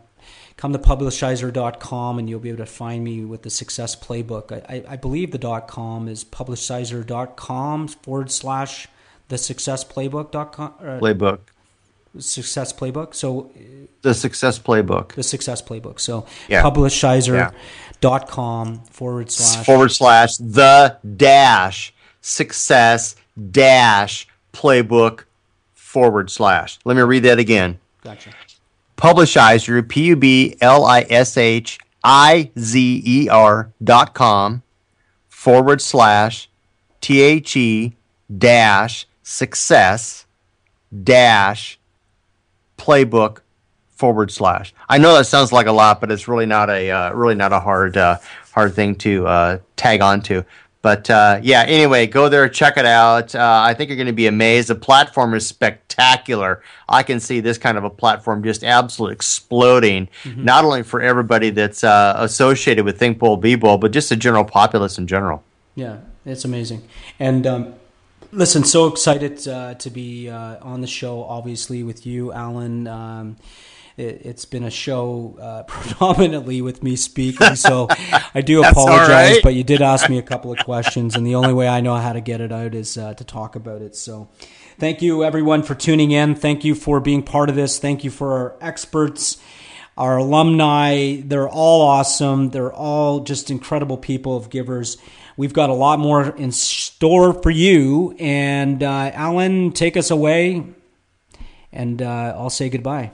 come 0.57 0.73
to 0.73 0.79
publishizer.com 0.79 2.19
and 2.19 2.31
you'll 2.31 2.41
be 2.41 2.49
able 2.49 2.65
to 2.65 2.67
find 2.67 3.05
me 3.05 3.27
with 3.27 3.43
the 3.43 3.51
success 3.51 3.95
playbook. 3.95 4.53
I, 4.53 4.77
I, 4.77 4.85
I 4.95 4.97
believe 4.97 5.33
the 5.33 5.39
dot 5.39 5.69
com 5.69 6.09
is 6.09 6.25
publishizer.com 6.25 7.89
forward 7.89 8.31
slash 8.31 8.89
the 9.29 9.37
success 9.37 9.85
playbook.com. 9.85 10.75
Uh, 10.81 10.99
playbook 10.99 11.41
success 12.19 12.73
playbook. 12.73 13.15
So 13.15 13.53
uh, 13.57 13.87
the 14.03 14.15
success 14.15 14.59
playbook. 14.59 15.13
The 15.13 15.23
success 15.23 15.63
playbook. 15.63 16.01
So 16.01 16.27
yeah. 16.49 16.63
publishizer.com 16.63 18.85
forward 18.85 19.31
slash 19.31 19.67
forward 19.67 19.93
slash 19.93 20.37
the 20.37 20.99
dash 21.17 21.95
success 22.21 23.17
dash 23.51 24.29
playbook 24.53 25.25
forward 25.75 26.31
slash. 26.31 26.79
Let 26.85 26.97
me 26.97 27.03
read 27.03 27.25
that 27.25 27.39
again. 27.39 27.79
Gotcha. 28.03 28.31
Publishizer, 28.97 29.89
P 29.89 30.07
U 30.07 30.17
B 30.17 30.57
L 30.61 30.85
I 30.85 31.07
S 31.11 31.37
H 31.37 31.79
I 32.03 32.51
Z 32.59 33.03
E 33.05 33.29
R 33.29 33.71
dot 33.83 34.15
com 34.15 34.63
forward 35.29 35.81
slash 35.81 36.49
T 37.01 37.21
H 37.21 37.57
E 37.57 37.95
dash 38.39 39.07
success 39.23 40.27
dash 41.03 41.79
playbook 42.85 43.39
forward 43.91 44.31
slash. 44.31 44.75
I 44.89 44.99
know 44.99 45.17
that 45.17 45.25
sounds 45.25 45.53
like 45.53 45.67
a 45.67 45.73
lot, 45.73 46.01
but 46.01 46.11
it's 46.11 46.29
really 46.29 46.47
not 46.47 46.69
a 46.69 46.91
uh, 46.91 47.13
really 47.13 47.35
not 47.35 47.53
a 47.53 47.61
hard 47.61 47.97
uh, 47.97 48.19
hard 48.53 48.75
thing 48.75 48.97
to 48.97 49.27
uh, 49.27 49.59
tag 49.77 50.01
onto. 50.01 50.45
But 50.83 51.09
uh, 51.09 51.41
yeah, 51.43 51.63
anyway, 51.63 52.07
go 52.07 52.29
there, 52.29 52.47
check 52.47 52.77
it 52.77 52.85
out. 52.85 53.35
Uh, 53.35 53.63
I 53.65 53.73
think 53.73 53.89
you're 53.89 53.97
going 53.97 54.07
to 54.07 54.13
be 54.13 54.27
amazed. 54.27 54.69
The 54.69 54.75
platform 54.75 55.33
is 55.33 55.47
spectacular. 55.47 56.63
I 56.87 57.03
can 57.03 57.21
see 57.21 57.41
this 57.41 57.57
kind 57.57 57.79
of 57.79 57.85
a 57.85 57.91
platform 57.91 58.45
just 58.45 58.63
absolutely 58.63 59.15
exploding, 59.15 60.11
mm-hmm. 60.25 60.45
not 60.45 60.67
only 60.67 60.83
for 60.83 61.01
everybody 61.01 61.49
that's 61.49 61.85
uh, 61.85 62.17
associated 62.19 62.85
with 62.85 62.99
Think 62.99 63.19
Bold, 63.19 63.41
Be 63.41 63.55
but 63.55 63.93
just 63.93 64.11
the 64.11 64.17
general 64.17 64.45
populace 64.45 64.99
in 64.99 65.07
general. 65.07 65.43
Yeah, 65.75 66.01
it's 66.27 66.45
amazing. 66.45 66.87
And 67.19 67.47
um, 67.47 67.75
Listen, 68.35 68.65
so 68.65 68.89
excited 68.89 69.47
uh, 69.47 69.75
to 69.75 69.91
be 69.91 70.29
uh, 70.29 70.57
on 70.61 70.81
the 70.81 70.89
show, 70.89 71.23
obviously, 71.23 71.85
with 71.85 72.05
you, 72.05 72.33
Alan. 72.33 72.89
Um, 72.89 73.37
it, 73.97 74.27
has 74.27 74.45
been 74.45 74.65
a 74.65 74.73
show 74.73 75.37
uh, 75.41 75.63
predominantly 75.69 76.61
with 76.61 76.83
me 76.83 76.97
speaking. 76.97 77.55
So 77.55 77.87
I 78.35 78.41
do 78.41 78.65
apologize, 78.65 79.09
right. 79.09 79.41
but 79.41 79.55
you 79.55 79.63
did 79.63 79.83
ask 79.83 80.11
me 80.11 80.19
a 80.19 80.23
couple 80.23 80.51
of 80.51 80.59
questions, 80.65 81.15
and 81.15 81.25
the 81.25 81.37
only 81.37 81.53
way 81.53 81.69
I 81.69 81.81
know 81.81 81.95
how 81.95 82.13
to 82.13 82.21
get 82.21 82.41
it 82.41 82.51
out 82.51 82.75
is 82.75 82.99
uh, 82.99 83.15
to 83.15 83.23
talk 83.23 83.55
about 83.55 83.83
it. 83.83 83.95
So 83.95 84.29
thank 84.79 85.01
you, 85.01 85.23
everyone, 85.23 85.63
for 85.63 85.77
tuning 85.77 86.11
in. 86.11 86.35
Thank 86.35 86.65
you 86.65 86.75
for 86.75 86.99
being 86.99 87.23
part 87.23 87.49
of 87.49 87.55
this. 87.55 87.79
Thank 87.79 88.03
you 88.03 88.11
for 88.11 88.33
our 88.33 88.57
experts. 88.61 89.37
Our 89.97 90.17
alumni, 90.17 91.21
they're 91.21 91.49
all 91.49 91.83
awesome. 91.83 92.51
They're 92.51 92.73
all 92.73 93.21
just 93.21 93.51
incredible 93.51 93.97
people 93.97 94.37
of 94.37 94.51
givers. 94.51 94.97
We've 95.37 95.53
got 95.53 95.71
a 95.71 95.75
lot 95.75 95.99
more 95.99 96.35
in 96.37 96.53
store 96.53 97.33
for 97.33 97.51
you. 97.51 98.17
And 98.19 98.83
uh, 98.83 99.11
Alan, 99.15 99.73
take 99.73 99.97
us 99.97 100.11
away, 100.11 100.65
and 101.73 102.03
uh, 102.03 102.35
I'll 102.37 102.51
say 102.51 102.69
goodbye. 102.71 103.13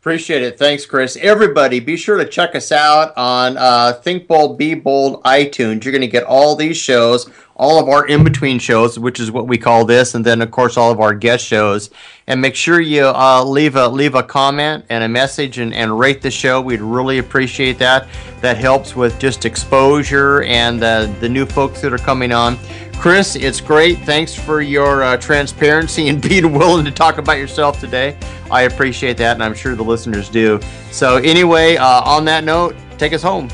Appreciate 0.00 0.42
it. 0.42 0.58
Thanks, 0.58 0.86
Chris. 0.86 1.18
Everybody, 1.20 1.78
be 1.78 1.94
sure 1.94 2.16
to 2.16 2.24
check 2.24 2.54
us 2.54 2.72
out 2.72 3.12
on 3.18 3.58
uh, 3.58 3.92
Think 4.02 4.26
Bold, 4.26 4.56
Be 4.56 4.74
Bold 4.74 5.22
iTunes. 5.24 5.84
You're 5.84 5.92
going 5.92 6.00
to 6.00 6.06
get 6.06 6.24
all 6.24 6.56
these 6.56 6.78
shows, 6.78 7.28
all 7.60 7.78
of 7.78 7.90
our 7.90 8.06
in 8.06 8.24
between 8.24 8.58
shows, 8.58 8.98
which 8.98 9.20
is 9.20 9.30
what 9.30 9.46
we 9.46 9.58
call 9.58 9.84
this, 9.84 10.14
and 10.14 10.24
then 10.24 10.40
of 10.40 10.50
course 10.50 10.78
all 10.78 10.90
of 10.90 10.98
our 10.98 11.12
guest 11.12 11.44
shows. 11.44 11.90
And 12.26 12.40
make 12.40 12.54
sure 12.54 12.80
you 12.80 13.04
uh, 13.04 13.44
leave 13.44 13.76
a 13.76 13.86
leave 13.86 14.14
a 14.14 14.22
comment 14.22 14.86
and 14.88 15.04
a 15.04 15.08
message 15.08 15.58
and, 15.58 15.74
and 15.74 15.98
rate 15.98 16.22
the 16.22 16.30
show. 16.30 16.62
We'd 16.62 16.80
really 16.80 17.18
appreciate 17.18 17.78
that. 17.78 18.08
That 18.40 18.56
helps 18.56 18.96
with 18.96 19.18
just 19.18 19.44
exposure 19.44 20.42
and 20.44 20.82
uh, 20.82 21.06
the 21.20 21.28
new 21.28 21.44
folks 21.44 21.82
that 21.82 21.92
are 21.92 21.98
coming 21.98 22.32
on. 22.32 22.56
Chris, 22.94 23.36
it's 23.36 23.60
great. 23.60 23.98
Thanks 24.00 24.34
for 24.34 24.62
your 24.62 25.02
uh, 25.02 25.18
transparency 25.18 26.08
and 26.10 26.22
being 26.22 26.54
willing 26.54 26.86
to 26.86 26.90
talk 26.90 27.18
about 27.18 27.36
yourself 27.36 27.78
today. 27.78 28.16
I 28.50 28.62
appreciate 28.62 29.18
that, 29.18 29.34
and 29.34 29.42
I'm 29.42 29.54
sure 29.54 29.74
the 29.74 29.84
listeners 29.84 30.30
do. 30.30 30.60
So, 30.92 31.18
anyway, 31.18 31.76
uh, 31.76 32.02
on 32.04 32.24
that 32.24 32.42
note, 32.42 32.74
take 32.96 33.12
us 33.12 33.22
home. 33.22 33.48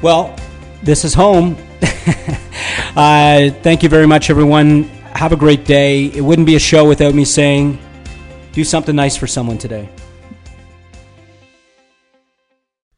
Well, 0.00 0.34
this 0.82 1.04
is 1.04 1.12
home. 1.12 1.58
uh, 2.96 3.50
thank 3.62 3.82
you 3.82 3.88
very 3.88 4.06
much, 4.06 4.30
everyone. 4.30 4.84
Have 5.14 5.32
a 5.32 5.36
great 5.36 5.64
day. 5.64 6.04
It 6.06 6.22
wouldn't 6.22 6.46
be 6.46 6.56
a 6.56 6.60
show 6.60 6.86
without 6.86 7.14
me 7.14 7.24
saying, 7.24 7.78
do 8.52 8.64
something 8.64 8.96
nice 8.96 9.16
for 9.16 9.26
someone 9.26 9.58
today. 9.58 9.88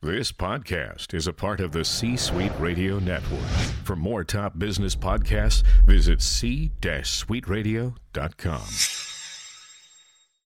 This 0.03 0.31
podcast 0.31 1.15
is 1.15 1.27
a 1.27 1.33
part 1.33 1.61
of 1.61 1.73
the 1.73 1.85
C 1.85 2.17
Suite 2.17 2.53
Radio 2.61 3.01
Network. 3.01 3.41
For 3.83 3.97
more 3.97 4.23
top 4.23 4.57
business 4.59 4.95
podcasts, 4.95 5.65
visit 5.85 6.23
c-suiteradio.com. 6.23 9.06